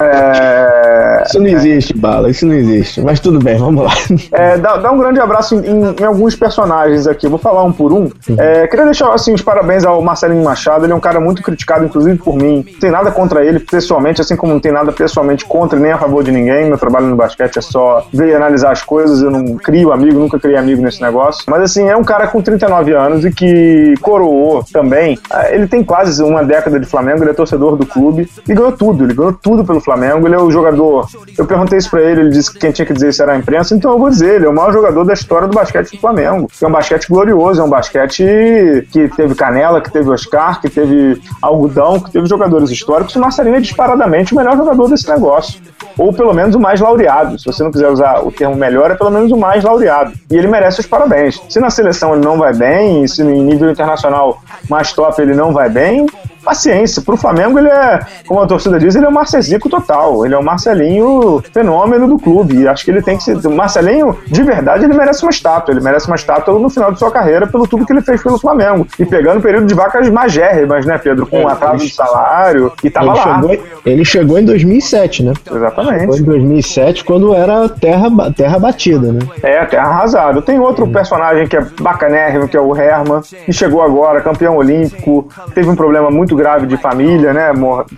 É... 0.00 1.13
Isso 1.26 1.40
não 1.40 1.46
existe, 1.46 1.96
Bala, 1.96 2.30
isso 2.30 2.46
não 2.46 2.54
existe. 2.54 3.00
Mas 3.00 3.20
tudo 3.20 3.38
bem, 3.38 3.56
vamos 3.58 3.84
lá. 3.84 3.92
É, 4.32 4.58
dá, 4.58 4.76
dá, 4.76 4.90
um 4.90 4.98
grande 4.98 5.20
abraço 5.20 5.54
em, 5.54 5.94
em, 6.00 6.04
alguns 6.04 6.34
personagens 6.34 7.06
aqui. 7.06 7.28
Vou 7.28 7.38
falar 7.38 7.62
um 7.62 7.72
por 7.72 7.92
um. 7.92 8.10
É, 8.36 8.66
queria 8.66 8.84
deixar 8.84 9.12
assim, 9.12 9.32
os 9.32 9.42
parabéns 9.42 9.84
ao 9.84 10.00
Marcelinho 10.02 10.42
Machado. 10.42 10.84
Ele 10.84 10.92
é 10.92 10.96
um 10.96 11.00
cara 11.00 11.20
muito 11.20 11.42
criticado, 11.42 11.84
inclusive 11.84 12.18
por 12.18 12.36
mim. 12.36 12.64
Não 12.66 12.80
tem 12.80 12.90
nada 12.90 13.10
contra 13.10 13.44
ele 13.44 13.60
pessoalmente, 13.60 14.20
assim 14.20 14.36
como 14.36 14.52
não 14.52 14.60
tem 14.60 14.72
nada 14.72 14.92
pessoalmente 14.92 15.44
contra 15.44 15.78
nem 15.78 15.92
a 15.92 15.98
favor 15.98 16.22
de 16.22 16.32
ninguém. 16.32 16.66
Meu 16.66 16.78
trabalho 16.78 17.06
no 17.06 17.16
basquete 17.16 17.58
é 17.58 17.62
só 17.62 18.06
ver 18.12 18.28
e 18.28 18.34
analisar 18.34 18.72
as 18.72 18.82
coisas. 18.82 19.22
Eu 19.22 19.30
não 19.30 19.56
crio 19.56 19.92
amigo, 19.92 20.18
nunca 20.18 20.38
criei 20.38 20.56
amigo 20.56 20.82
nesse 20.82 21.00
negócio. 21.00 21.44
Mas 21.48 21.62
assim, 21.62 21.88
é 21.88 21.96
um 21.96 22.04
cara 22.04 22.26
com 22.26 22.40
39 22.42 22.92
anos 22.92 23.24
e 23.24 23.30
que 23.30 23.94
coroou 24.00 24.64
também. 24.72 25.18
É, 25.32 25.54
ele 25.54 25.66
tem 25.66 25.82
quase 25.84 26.22
uma 26.22 26.42
década 26.42 26.78
de 26.78 26.86
Flamengo, 26.86 27.22
ele 27.22 27.30
é 27.30 27.34
torcedor 27.34 27.76
do 27.76 27.86
clube 27.86 28.28
e 28.48 28.54
ganhou 28.54 28.72
tudo. 28.72 29.04
Ele 29.04 29.14
ganhou 29.14 29.32
tudo 29.32 29.64
pelo 29.64 29.80
Flamengo. 29.80 30.26
Ele 30.26 30.34
é 30.34 30.38
o 30.38 30.50
jogador. 30.50 31.08
Eu 31.36 31.46
perguntei 31.46 31.78
isso 31.78 31.90
pra 31.90 32.00
ele, 32.00 32.22
ele 32.22 32.30
disse 32.30 32.52
que 32.52 32.58
quem 32.58 32.72
tinha 32.72 32.86
que 32.86 32.92
dizer 32.92 33.10
isso 33.10 33.22
era 33.22 33.32
a 33.32 33.36
imprensa, 33.36 33.74
então 33.74 33.92
eu 33.92 33.98
vou 33.98 34.10
dizer, 34.10 34.36
ele 34.36 34.46
é 34.46 34.48
o 34.48 34.54
maior 34.54 34.72
jogador 34.72 35.04
da 35.04 35.12
história 35.12 35.48
do 35.48 35.54
basquete 35.54 35.92
do 35.92 35.98
Flamengo. 35.98 36.50
É 36.60 36.66
um 36.66 36.70
basquete 36.70 37.08
glorioso, 37.08 37.60
é 37.60 37.64
um 37.64 37.68
basquete 37.68 38.86
que 38.90 39.08
teve 39.08 39.34
Canela, 39.34 39.80
que 39.80 39.90
teve 39.90 40.10
Oscar, 40.10 40.60
que 40.60 40.68
teve 40.68 41.20
Algodão, 41.42 42.00
que 42.00 42.10
teve 42.10 42.26
jogadores 42.26 42.70
históricos. 42.70 43.14
O 43.16 43.20
Marcelinho 43.20 43.56
é 43.56 43.60
disparadamente 43.60 44.32
o 44.32 44.36
melhor 44.36 44.56
jogador 44.56 44.88
desse 44.88 45.08
negócio. 45.08 45.60
Ou 45.96 46.12
pelo 46.12 46.32
menos 46.32 46.54
o 46.54 46.60
mais 46.60 46.80
laureado. 46.80 47.38
Se 47.38 47.46
você 47.46 47.62
não 47.62 47.70
quiser 47.70 47.88
usar 47.88 48.20
o 48.24 48.32
termo 48.32 48.56
melhor, 48.56 48.90
é 48.90 48.94
pelo 48.94 49.10
menos 49.10 49.30
o 49.30 49.36
mais 49.36 49.62
laureado. 49.62 50.12
E 50.30 50.36
ele 50.36 50.48
merece 50.48 50.80
os 50.80 50.86
parabéns. 50.86 51.40
Se 51.48 51.60
na 51.60 51.70
seleção 51.70 52.14
ele 52.14 52.24
não 52.24 52.36
vai 52.38 52.52
bem, 52.52 53.06
se 53.06 53.22
em 53.22 53.42
nível 53.42 53.70
internacional 53.70 54.40
mais 54.68 54.92
top 54.92 55.20
ele 55.22 55.34
não 55.34 55.52
vai 55.52 55.68
bem, 55.68 56.06
paciência. 56.44 57.02
Pro 57.02 57.16
Flamengo, 57.16 57.58
ele 57.58 57.68
é, 57.68 58.00
como 58.26 58.40
a 58.40 58.46
torcida 58.46 58.78
diz, 58.78 58.94
ele 58.94 59.06
é 59.06 59.08
o 59.08 59.12
Marcezico 59.12 59.68
total. 59.68 60.24
Ele 60.24 60.34
é 60.34 60.38
o 60.38 60.44
Marcelinho 60.44 61.42
fenômeno 61.52 62.06
do 62.06 62.18
clube. 62.18 62.60
E 62.60 62.68
acho 62.68 62.84
que 62.84 62.90
ele 62.90 63.02
tem 63.02 63.16
que 63.16 63.24
ser. 63.24 63.36
O 63.46 63.50
Marcelinho, 63.50 64.16
de 64.26 64.42
verdade, 64.42 64.84
ele 64.84 64.94
merece 64.94 65.22
uma 65.22 65.30
estátua. 65.30 65.72
Ele 65.72 65.82
merece 65.82 66.06
uma 66.06 66.16
estátua 66.16 66.58
no 66.58 66.68
final 66.68 66.92
de 66.92 66.98
sua 66.98 67.10
carreira 67.10 67.46
pelo 67.46 67.66
tudo 67.66 67.86
que 67.86 67.92
ele 67.92 68.02
fez 68.02 68.22
pelo 68.22 68.38
Flamengo. 68.38 68.86
E 68.98 69.04
pegando 69.04 69.38
o 69.38 69.42
período 69.42 69.66
de 69.66 69.74
vacas 69.74 70.08
magérrimas, 70.08 70.84
né, 70.84 70.98
Pedro? 70.98 71.26
Com 71.26 71.38
é, 71.38 71.44
um 71.44 71.48
atraso 71.48 71.84
de 71.84 71.94
salário. 71.94 72.72
E 72.82 72.90
tava 72.90 73.06
ele 73.06 73.16
lá. 73.16 73.40
Chegou, 73.40 73.66
ele 73.86 74.04
chegou 74.04 74.38
em 74.38 74.44
2007, 74.44 75.22
né? 75.22 75.32
Exatamente. 75.50 76.00
Chegou 76.00 76.18
em 76.18 76.22
2007, 76.40 77.04
quando 77.04 77.34
era 77.34 77.68
terra, 77.68 78.08
terra 78.36 78.58
batida, 78.58 79.12
né? 79.12 79.20
É, 79.42 79.64
terra 79.64 79.88
arrasada. 79.88 80.42
Tem 80.42 80.58
outro 80.58 80.84
hum. 80.84 80.92
personagem 80.92 81.46
que 81.46 81.56
é 81.56 81.60
bacanérrimo, 81.80 82.48
que 82.48 82.56
é 82.56 82.60
o 82.60 82.76
Herman, 82.76 83.20
que 83.44 83.52
chegou 83.52 83.82
agora, 83.82 84.20
campeão 84.20 84.56
olímpico. 84.56 85.28
Teve 85.54 85.68
um 85.68 85.76
problema 85.76 86.10
muito 86.10 86.33
muito 86.34 86.36
grave 86.36 86.66
de 86.66 86.76
família, 86.76 87.32
né? 87.32 87.52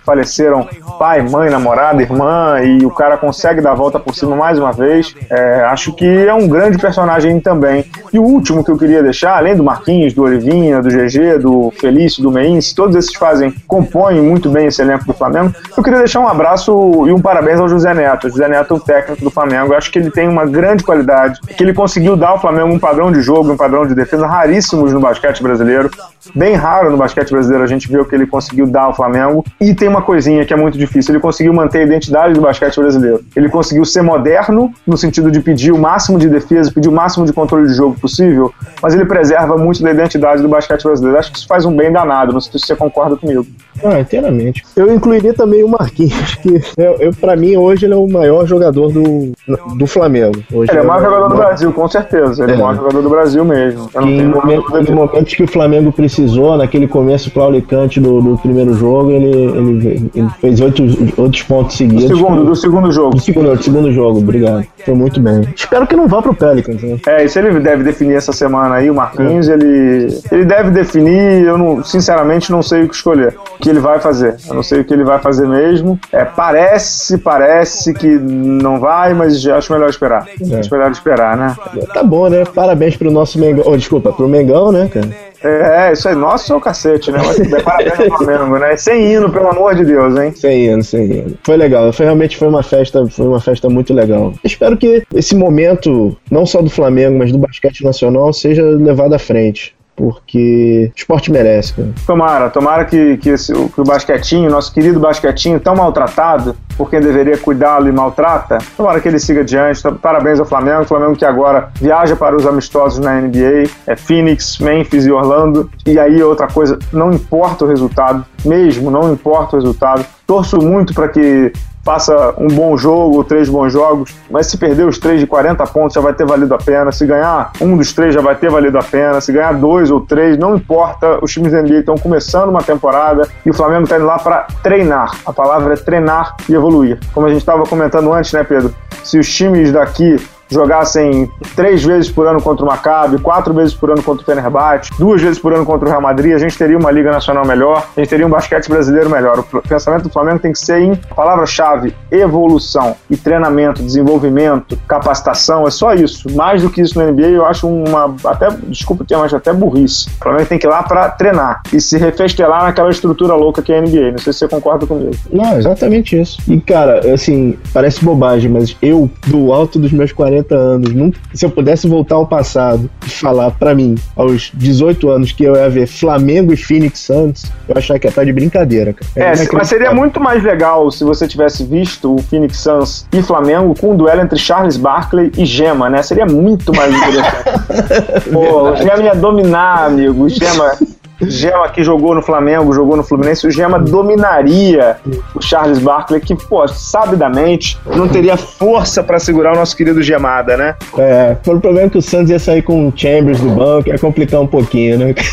Faleceram 0.05 0.67
pai, 0.97 1.21
mãe, 1.21 1.49
namorada, 1.49 2.01
irmã, 2.01 2.59
e 2.61 2.85
o 2.85 2.91
cara 2.91 3.17
consegue 3.17 3.61
dar 3.61 3.71
a 3.71 3.75
volta 3.75 3.99
por 3.99 4.15
cima 4.15 4.35
mais 4.35 4.57
uma 4.57 4.71
vez. 4.71 5.13
É, 5.29 5.61
acho 5.63 5.93
que 5.93 6.05
é 6.05 6.33
um 6.33 6.47
grande 6.47 6.77
personagem 6.77 7.39
também. 7.39 7.85
E 8.13 8.19
o 8.19 8.23
último 8.23 8.63
que 8.63 8.71
eu 8.71 8.77
queria 8.77 9.03
deixar, 9.03 9.37
além 9.37 9.55
do 9.55 9.63
Marquinhos, 9.63 10.13
do 10.13 10.23
Olivinha, 10.23 10.81
do 10.81 10.89
GG, 10.89 11.39
do 11.39 11.71
Felício, 11.79 12.23
do 12.23 12.31
Meins, 12.31 12.73
todos 12.73 12.95
esses 12.95 13.13
fazem, 13.15 13.53
compõem 13.67 14.21
muito 14.21 14.49
bem 14.49 14.67
esse 14.67 14.81
elenco 14.81 15.05
do 15.05 15.13
Flamengo. 15.13 15.53
Eu 15.75 15.83
queria 15.83 15.99
deixar 15.99 16.19
um 16.19 16.27
abraço 16.27 16.71
e 17.07 17.11
um 17.11 17.21
parabéns 17.21 17.59
ao 17.59 17.67
José 17.67 17.93
Neto. 17.93 18.27
O 18.27 18.29
José 18.29 18.47
Neto 18.47 18.73
é 18.73 18.77
o 18.77 18.79
técnico 18.79 19.23
do 19.23 19.31
Flamengo. 19.31 19.73
Eu 19.73 19.77
acho 19.77 19.91
que 19.91 19.99
ele 19.99 20.11
tem 20.11 20.27
uma 20.27 20.45
grande 20.45 20.83
qualidade, 20.83 21.39
que 21.41 21.63
ele 21.63 21.73
conseguiu 21.73 22.15
dar 22.15 22.29
ao 22.29 22.41
Flamengo 22.41 22.73
um 22.73 22.79
padrão 22.79 23.11
de 23.11 23.21
jogo, 23.21 23.51
um 23.51 23.57
padrão 23.57 23.85
de 23.85 23.93
defesa 23.93 24.25
raríssimos 24.25 24.93
no 24.93 24.99
basquete 24.99 25.41
brasileiro. 25.41 25.89
bem 26.35 26.55
raro 26.55 26.89
no 26.89 26.97
basquete 26.97 27.31
brasileiro 27.31 27.63
a 27.63 27.67
gente 27.67 27.87
ver 27.87 28.01
o 28.01 28.05
que 28.05 28.15
ele 28.15 28.26
conseguiu 28.27 28.67
dar 28.67 28.83
ao 28.83 28.95
Flamengo. 28.95 29.43
E 29.59 29.73
tem 29.73 29.87
uma 29.87 30.01
coisinha 30.01 30.45
que 30.45 30.53
é 30.53 30.57
muito 30.57 30.77
difícil: 30.77 31.13
ele 31.13 31.21
conseguiu 31.21 31.53
manter 31.53 31.79
a 31.79 31.83
identidade 31.83 32.33
do 32.33 32.41
basquete 32.41 32.79
brasileiro. 32.79 33.23
Ele 33.35 33.49
conseguiu 33.49 33.85
ser 33.85 34.01
moderno, 34.01 34.71
no 34.85 34.97
sentido 34.97 35.31
de 35.31 35.39
pedir 35.39 35.71
o 35.71 35.77
máximo 35.77 36.19
de 36.19 36.29
defesa, 36.29 36.71
pedir 36.71 36.89
o 36.89 36.91
máximo 36.91 37.25
de 37.25 37.33
controle 37.33 37.67
de 37.67 37.73
jogo 37.73 37.99
possível, 37.99 38.53
mas 38.81 38.93
ele 38.93 39.05
preserva 39.05 39.57
muito 39.57 39.81
da 39.81 39.91
identidade 39.91 40.41
do 40.41 40.49
basquete 40.49 40.83
brasileiro. 40.83 41.17
Acho 41.17 41.31
que 41.31 41.37
isso 41.37 41.47
faz 41.47 41.65
um 41.65 41.75
bem 41.75 41.91
danado, 41.91 42.33
não 42.33 42.41
sei 42.41 42.59
se 42.59 42.67
você 42.67 42.75
concorda 42.75 43.15
comigo. 43.15 43.45
Ah, 43.83 43.99
inteiramente. 43.99 44.63
Eu 44.75 44.93
incluiria 44.93 45.33
também 45.33 45.63
o 45.63 45.67
Marquinhos, 45.67 46.35
que 46.41 46.61
eu, 46.77 46.95
eu, 46.99 47.13
pra 47.13 47.35
mim 47.35 47.55
hoje 47.55 47.85
ele 47.85 47.93
é 47.93 47.97
o 47.97 48.07
maior 48.07 48.45
jogador 48.45 48.91
do, 48.91 49.31
do 49.77 49.87
Flamengo. 49.87 50.43
Hoje 50.51 50.71
ele 50.71 50.79
é 50.79 50.81
o 50.81 50.87
maior 50.87 51.03
jogador 51.03 51.27
do 51.29 51.35
Brasil, 51.35 51.73
com 51.73 51.87
certeza. 51.87 52.43
Ele 52.43 52.53
é, 52.53 52.55
é 52.55 52.57
o 52.57 52.61
maior 52.61 52.75
jogador 52.75 53.01
do 53.01 53.09
Brasil 53.09 53.45
mesmo. 53.45 53.89
Em, 54.01 54.25
momento, 54.25 54.93
momentos 54.93 55.33
que 55.33 55.43
o 55.43 55.47
Flamengo 55.47 55.91
precisou, 55.91 56.57
naquele 56.57 56.87
começo 56.87 57.29
claudicante 57.31 57.99
do, 57.99 58.16
do 58.21 58.37
primeiro 58.37 58.73
jogo, 58.73 59.11
ele, 59.11 59.29
ele, 59.29 60.11
ele 60.13 60.29
fez 60.41 60.59
oito, 60.61 60.83
oito 61.17 61.45
pontos 61.45 61.77
seguidos. 61.77 62.05
Do 62.05 62.17
segundo, 62.17 62.45
do 62.45 62.55
segundo 62.55 62.91
jogo. 62.91 63.15
Do 63.15 63.21
segundo, 63.21 63.55
do 63.55 63.63
segundo 63.63 63.91
jogo, 63.91 64.19
obrigado. 64.19 64.65
Foi 64.85 64.93
muito 64.93 65.19
bem. 65.19 65.41
Espero 65.55 65.85
que 65.85 65.95
não 65.95 66.07
vá 66.07 66.21
pro 66.21 66.33
Pelicans. 66.33 66.81
Né? 66.81 66.97
É, 67.07 67.25
isso 67.25 67.37
ele 67.39 67.59
deve 67.59 67.83
definir 67.83 68.15
essa 68.15 68.31
semana 68.31 68.75
aí, 68.75 68.89
o 68.89 68.95
Marquinhos, 68.95 69.49
é. 69.49 69.53
ele, 69.53 70.07
ele 70.31 70.45
deve 70.45 70.71
definir, 70.71 71.43
eu 71.43 71.57
não, 71.57 71.83
sinceramente 71.83 72.51
não 72.51 72.61
sei 72.61 72.83
o 72.83 72.89
que 72.89 72.95
escolher 72.95 73.35
que 73.59 73.69
ele 73.69 73.79
vai 73.79 73.99
fazer. 73.99 74.35
Eu 74.47 74.55
não 74.55 74.63
sei 74.63 74.81
o 74.81 74.85
que 74.85 74.93
ele 74.93 75.03
vai 75.03 75.19
fazer 75.19 75.47
mesmo. 75.47 75.99
É, 76.11 76.23
parece, 76.23 77.17
parece 77.17 77.93
que 77.93 78.07
não 78.07 78.79
vai, 78.79 79.13
mas 79.13 79.45
acho 79.47 79.73
melhor 79.73 79.89
esperar. 79.89 80.27
É. 80.49 80.59
Acho 80.59 80.71
melhor 80.71 80.91
esperar, 80.91 81.37
né? 81.37 81.55
Tá 81.93 82.03
bom, 82.03 82.29
né? 82.29 82.43
Parabéns 82.45 82.95
pro 82.95 83.11
nosso 83.11 83.39
Mengão. 83.39 83.63
Oh, 83.67 83.75
desculpa, 83.75 84.11
pro 84.11 84.27
Mengão, 84.27 84.71
né, 84.71 84.89
cara? 84.91 85.26
É, 85.43 85.93
isso 85.93 86.07
aí, 86.07 86.15
nosso 86.15 86.51
é 86.51 86.55
o 86.55 86.61
cacete, 86.61 87.11
né? 87.11 87.19
Mas, 87.25 87.63
parabéns 87.63 87.99
ao 87.99 88.17
Flamengo, 88.17 88.57
né? 88.57 88.75
Sem 88.77 89.13
hino, 89.13 89.31
pelo 89.31 89.49
amor 89.49 89.75
de 89.75 89.85
Deus, 89.85 90.17
hein? 90.17 90.31
Sem 90.35 90.65
hino, 90.65 90.83
sem 90.83 91.05
hino. 91.05 91.37
Foi 91.43 91.57
legal, 91.57 91.91
foi, 91.93 92.05
realmente 92.05 92.37
foi 92.37 92.47
uma 92.47 92.63
festa, 92.63 93.05
foi 93.07 93.27
uma 93.27 93.39
festa 93.39 93.69
muito 93.69 93.93
legal. 93.93 94.33
Espero 94.43 94.75
que 94.77 95.03
esse 95.13 95.35
momento, 95.35 96.17
não 96.31 96.45
só 96.45 96.61
do 96.61 96.69
Flamengo, 96.69 97.17
mas 97.17 97.31
do 97.31 97.37
basquete 97.37 97.83
nacional, 97.83 98.33
seja 98.33 98.63
levado 98.63 99.13
à 99.13 99.19
frente 99.19 99.76
porque 99.97 100.91
o 100.93 100.95
esporte 100.95 101.31
merece. 101.31 101.73
Cara. 101.73 101.89
Tomara, 102.05 102.49
tomara 102.51 102.85
que, 102.85 103.17
que, 103.17 103.29
esse, 103.29 103.51
que 103.51 103.81
o 103.81 103.83
basquetinho, 103.83 104.47
nosso 104.47 104.71
querido 104.71 104.99
basquetinho, 104.99 105.59
tão 105.59 105.75
maltratado 105.75 106.55
por 106.77 106.87
quem 106.91 107.01
deveria 107.01 107.35
cuidá-lo 107.35 107.89
e 107.89 107.91
maltrata, 107.91 108.59
tomara 108.77 109.01
que 109.01 109.07
ele 109.07 109.17
siga 109.17 109.41
adiante. 109.41 109.79
Então, 109.79 109.95
parabéns 109.95 110.39
ao 110.39 110.45
Flamengo, 110.45 110.83
o 110.83 110.85
Flamengo 110.85 111.15
que 111.15 111.25
agora 111.25 111.71
viaja 111.81 112.15
para 112.15 112.37
os 112.37 112.45
amistosos 112.45 112.99
na 112.99 113.19
NBA, 113.19 113.63
é 113.87 113.95
Phoenix, 113.95 114.59
Memphis 114.59 115.07
e 115.07 115.11
Orlando. 115.11 115.67
E 115.83 115.97
aí 115.97 116.21
outra 116.21 116.47
coisa, 116.47 116.77
não 116.93 117.11
importa 117.11 117.65
o 117.65 117.67
resultado, 117.67 118.23
mesmo 118.45 118.91
não 118.91 119.11
importa 119.11 119.55
o 119.55 119.59
resultado. 119.59 120.05
Torço 120.27 120.57
muito 120.61 120.93
para 120.93 121.07
que 121.07 121.51
faça 121.87 122.33
um 122.37 122.49
bom 122.49 122.75
jogo, 122.75 123.23
três 123.23 123.47
bons 123.47 123.71
jogos, 123.71 124.13
mas 124.29 124.47
se 124.47 124.57
perder 124.57 124.85
os 124.85 124.97
três 124.97 125.21
de 125.21 125.25
40 125.25 125.65
pontos 125.67 125.93
já 125.93 126.01
vai 126.01 126.13
ter 126.13 126.25
valido 126.25 126.53
a 126.53 126.57
pena. 126.57 126.91
Se 126.91 127.05
ganhar 127.05 127.53
um 127.61 127.77
dos 127.77 127.93
três 127.93 128.13
já 128.13 128.19
vai 128.19 128.35
ter 128.35 128.49
valido 128.49 128.77
a 128.77 128.83
pena. 128.83 129.21
Se 129.21 129.31
ganhar 129.31 129.53
dois 129.53 129.89
ou 129.89 130.01
três, 130.01 130.37
não 130.37 130.57
importa. 130.57 131.17
Os 131.21 131.31
times 131.31 131.53
da 131.53 131.61
NBA 131.61 131.79
estão 131.79 131.97
começando 131.97 132.49
uma 132.49 132.61
temporada 132.61 133.25
e 133.45 133.49
o 133.49 133.53
Flamengo 133.53 133.83
está 133.83 133.95
indo 133.95 134.05
lá 134.05 134.19
para 134.19 134.47
treinar. 134.61 135.15
A 135.25 135.31
palavra 135.31 135.75
é 135.75 135.77
treinar 135.77 136.35
e 136.49 136.53
evoluir. 136.53 136.99
Como 137.13 137.25
a 137.25 137.29
gente 137.29 137.39
estava 137.39 137.63
comentando 137.63 138.11
antes, 138.11 138.33
né, 138.33 138.43
Pedro? 138.43 138.75
Se 139.05 139.17
os 139.17 139.33
times 139.33 139.71
daqui 139.71 140.17
jogassem 140.49 141.29
três 141.55 141.83
vezes 141.83 142.09
por 142.09 142.27
ano 142.27 142.41
contra 142.41 142.63
o 142.63 142.67
Maccabi, 142.67 143.19
quatro 143.19 143.53
vezes 143.53 143.73
por 143.73 143.91
ano 143.91 144.01
contra 144.01 144.21
o 144.21 144.25
Fenerbahçe, 144.25 144.89
duas 144.97 145.21
vezes 145.21 145.39
por 145.39 145.53
ano 145.53 145.65
contra 145.65 145.87
o 145.87 145.89
Real 145.89 146.01
Madrid, 146.01 146.33
a 146.33 146.37
gente 146.37 146.57
teria 146.57 146.77
uma 146.77 146.91
Liga 146.91 147.11
Nacional 147.11 147.45
melhor, 147.45 147.87
a 147.95 147.99
gente 147.99 148.09
teria 148.09 148.25
um 148.25 148.29
basquete 148.29 148.69
brasileiro 148.69 149.09
melhor. 149.09 149.39
O 149.39 149.61
pensamento 149.61 150.03
do 150.03 150.09
Flamengo 150.09 150.39
tem 150.39 150.51
que 150.51 150.59
ser 150.59 150.81
em 150.81 150.95
palavra-chave, 150.95 151.93
evolução 152.11 152.95
e 153.09 153.17
treinamento, 153.17 153.81
desenvolvimento, 153.83 154.77
capacitação, 154.87 155.67
é 155.67 155.71
só 155.71 155.93
isso. 155.93 156.29
Mais 156.35 156.61
do 156.61 156.69
que 156.69 156.81
isso 156.81 156.99
no 156.99 157.11
NBA, 157.11 157.27
eu 157.27 157.45
acho 157.45 157.67
uma, 157.67 158.15
até, 158.25 158.49
desculpa 158.67 159.03
o 159.03 159.05
termo, 159.05 159.23
mas 159.23 159.33
até 159.33 159.53
burrice. 159.53 160.09
O 160.19 160.23
Flamengo 160.23 160.45
tem 160.45 160.57
que 160.57 160.65
ir 160.65 160.69
lá 160.69 160.83
para 160.83 161.09
treinar 161.09 161.61
e 161.73 161.81
se 161.81 161.97
refestelar 161.97 162.63
naquela 162.63 162.89
estrutura 162.89 163.35
louca 163.35 163.61
que 163.61 163.71
é 163.73 163.79
a 163.79 163.81
NBA. 163.81 164.11
Não 164.11 164.17
sei 164.17 164.33
se 164.33 164.39
você 164.39 164.47
concorda 164.47 164.85
comigo. 164.85 165.15
Não, 165.31 165.57
exatamente 165.57 166.19
isso. 166.19 166.39
E, 166.47 166.59
cara, 166.59 167.13
assim, 167.13 167.57
parece 167.73 168.03
bobagem, 168.03 168.49
mas 168.49 168.75
eu, 168.81 169.09
do 169.27 169.51
alto 169.51 169.79
dos 169.79 169.91
meus 169.91 170.11
40 170.11 170.36
40 170.37 170.55
anos, 170.55 171.15
se 171.33 171.45
eu 171.45 171.49
pudesse 171.49 171.87
voltar 171.87 172.15
ao 172.15 172.27
passado 172.27 172.89
e 173.05 173.09
falar 173.09 173.51
para 173.51 173.73
mim, 173.73 173.95
aos 174.15 174.51
18 174.53 175.09
anos, 175.09 175.31
que 175.31 175.43
eu 175.43 175.55
ia 175.55 175.69
ver 175.69 175.87
Flamengo 175.87 176.53
e 176.53 176.57
Phoenix 176.57 176.99
Suns, 176.99 177.45
eu 177.67 177.77
achava 177.77 177.99
que 177.99 178.07
ia 178.07 178.09
estar 178.09 178.23
de 178.23 178.33
brincadeira, 178.33 178.93
cara. 178.93 179.11
É, 179.15 179.43
é 179.43 179.47
mas 179.53 179.67
seria 179.67 179.93
muito 179.93 180.19
mais 180.19 180.43
legal 180.43 180.89
se 180.91 181.03
você 181.03 181.27
tivesse 181.27 181.63
visto 181.63 182.15
o 182.15 182.21
Phoenix 182.21 182.57
Suns 182.57 183.07
e 183.11 183.21
Flamengo 183.21 183.73
com 183.79 183.93
um 183.93 183.97
duelo 183.97 184.21
entre 184.21 184.37
Charles 184.37 184.77
Barkley 184.77 185.31
e 185.37 185.45
Gema, 185.45 185.89
né? 185.89 186.01
Seria 186.01 186.25
muito 186.25 186.75
mais 186.75 186.93
interessante. 186.93 188.29
Pô, 188.31 188.71
o 188.71 188.75
Gema 188.75 189.03
ia 189.03 189.15
dominar, 189.15 189.85
amigo. 189.85 190.23
O 190.23 190.29
Gema 190.29 190.73
Gema 191.21 191.69
que 191.69 191.83
jogou 191.83 192.13
no 192.13 192.21
Flamengo, 192.21 192.73
jogou 192.73 192.95
no 192.95 193.03
Fluminense, 193.03 193.47
o 193.47 193.51
Gema 193.51 193.79
dominaria 193.79 194.97
o 195.33 195.41
Charles 195.41 195.79
Barkley, 195.79 196.19
que, 196.19 196.35
pô, 196.35 196.67
sabidamente 196.67 197.77
não 197.85 198.07
teria 198.07 198.37
força 198.37 199.03
para 199.03 199.19
segurar 199.19 199.53
o 199.53 199.55
nosso 199.55 199.75
querido 199.75 200.01
Gemada, 200.01 200.55
né? 200.57 200.75
É, 200.97 201.35
foi 201.43 201.55
o 201.55 201.61
problema 201.61 201.89
que 201.89 201.97
o 201.97 202.01
Santos 202.01 202.29
ia 202.29 202.39
sair 202.39 202.61
com 202.61 202.87
o 202.87 202.93
Chambers 202.95 203.39
do 203.39 203.49
banco, 203.49 203.89
ia 203.89 203.97
complicar 203.97 204.41
um 204.41 204.47
pouquinho, 204.47 204.97
né? 204.97 205.15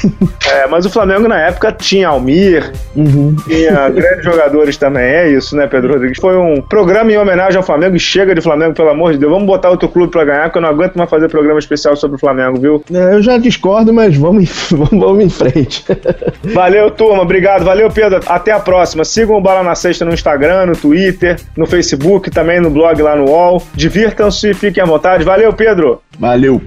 É, 0.55 0.68
mas 0.68 0.87
o 0.87 0.90
Flamengo 0.90 1.27
na 1.27 1.40
época 1.40 1.73
tinha 1.73 2.09
Almir, 2.09 2.70
uhum. 2.94 3.35
tinha 3.49 3.88
grandes 3.90 4.25
jogadores 4.25 4.77
também, 4.77 5.03
é 5.03 5.29
isso, 5.31 5.57
né, 5.57 5.66
Pedro 5.66 5.94
Rodrigues? 5.94 6.18
Foi 6.20 6.37
um 6.37 6.61
programa 6.61 7.11
em 7.11 7.18
homenagem 7.18 7.57
ao 7.57 7.62
Flamengo 7.62 7.97
e 7.97 8.01
chega 8.01 8.35
de 8.35 8.40
Flamengo, 8.40 8.75
pelo 8.75 8.90
amor 8.90 9.12
de 9.12 9.18
Deus. 9.18 9.33
Vamos 9.33 9.47
botar 9.47 9.70
outro 9.70 9.88
clube 9.88 10.12
para 10.12 10.25
ganhar, 10.25 10.51
que 10.51 10.59
eu 10.59 10.62
não 10.62 10.68
aguento 10.68 10.94
mais 10.97 11.11
fazer 11.11 11.29
programa 11.29 11.59
especial 11.59 11.97
sobre 11.97 12.16
o 12.16 12.20
Flamengo, 12.20 12.61
viu? 12.61 12.85
É, 12.92 13.14
eu 13.14 13.23
já 13.23 13.37
discordo, 13.38 13.92
mas 13.92 14.16
vamos, 14.16 14.49
vamos, 14.70 14.90
vamos 14.90 15.25
em 15.25 15.31
frente. 15.31 15.73
Valeu, 16.54 16.90
turma. 16.90 17.22
Obrigado. 17.22 17.64
Valeu, 17.64 17.90
Pedro. 17.90 18.20
Até 18.26 18.52
a 18.52 18.60
próxima. 18.60 19.04
Sigam 19.04 19.37
o 19.37 19.40
Bala 19.40 19.62
na 19.62 19.74
Sexta 19.74 20.04
no 20.04 20.12
Instagram, 20.12 20.66
no 20.66 20.76
Twitter, 20.76 21.40
no 21.56 21.66
Facebook, 21.66 22.30
também 22.30 22.60
no 22.60 22.70
blog 22.70 23.00
lá 23.00 23.16
no 23.16 23.30
UOL. 23.30 23.62
Divirtam-se 23.74 24.50
e 24.50 24.54
fiquem 24.54 24.82
à 24.82 24.87
vontade. 24.87 25.24
Valeu, 25.24 25.52
Pedro. 25.52 26.02
Valeu. 26.18 26.60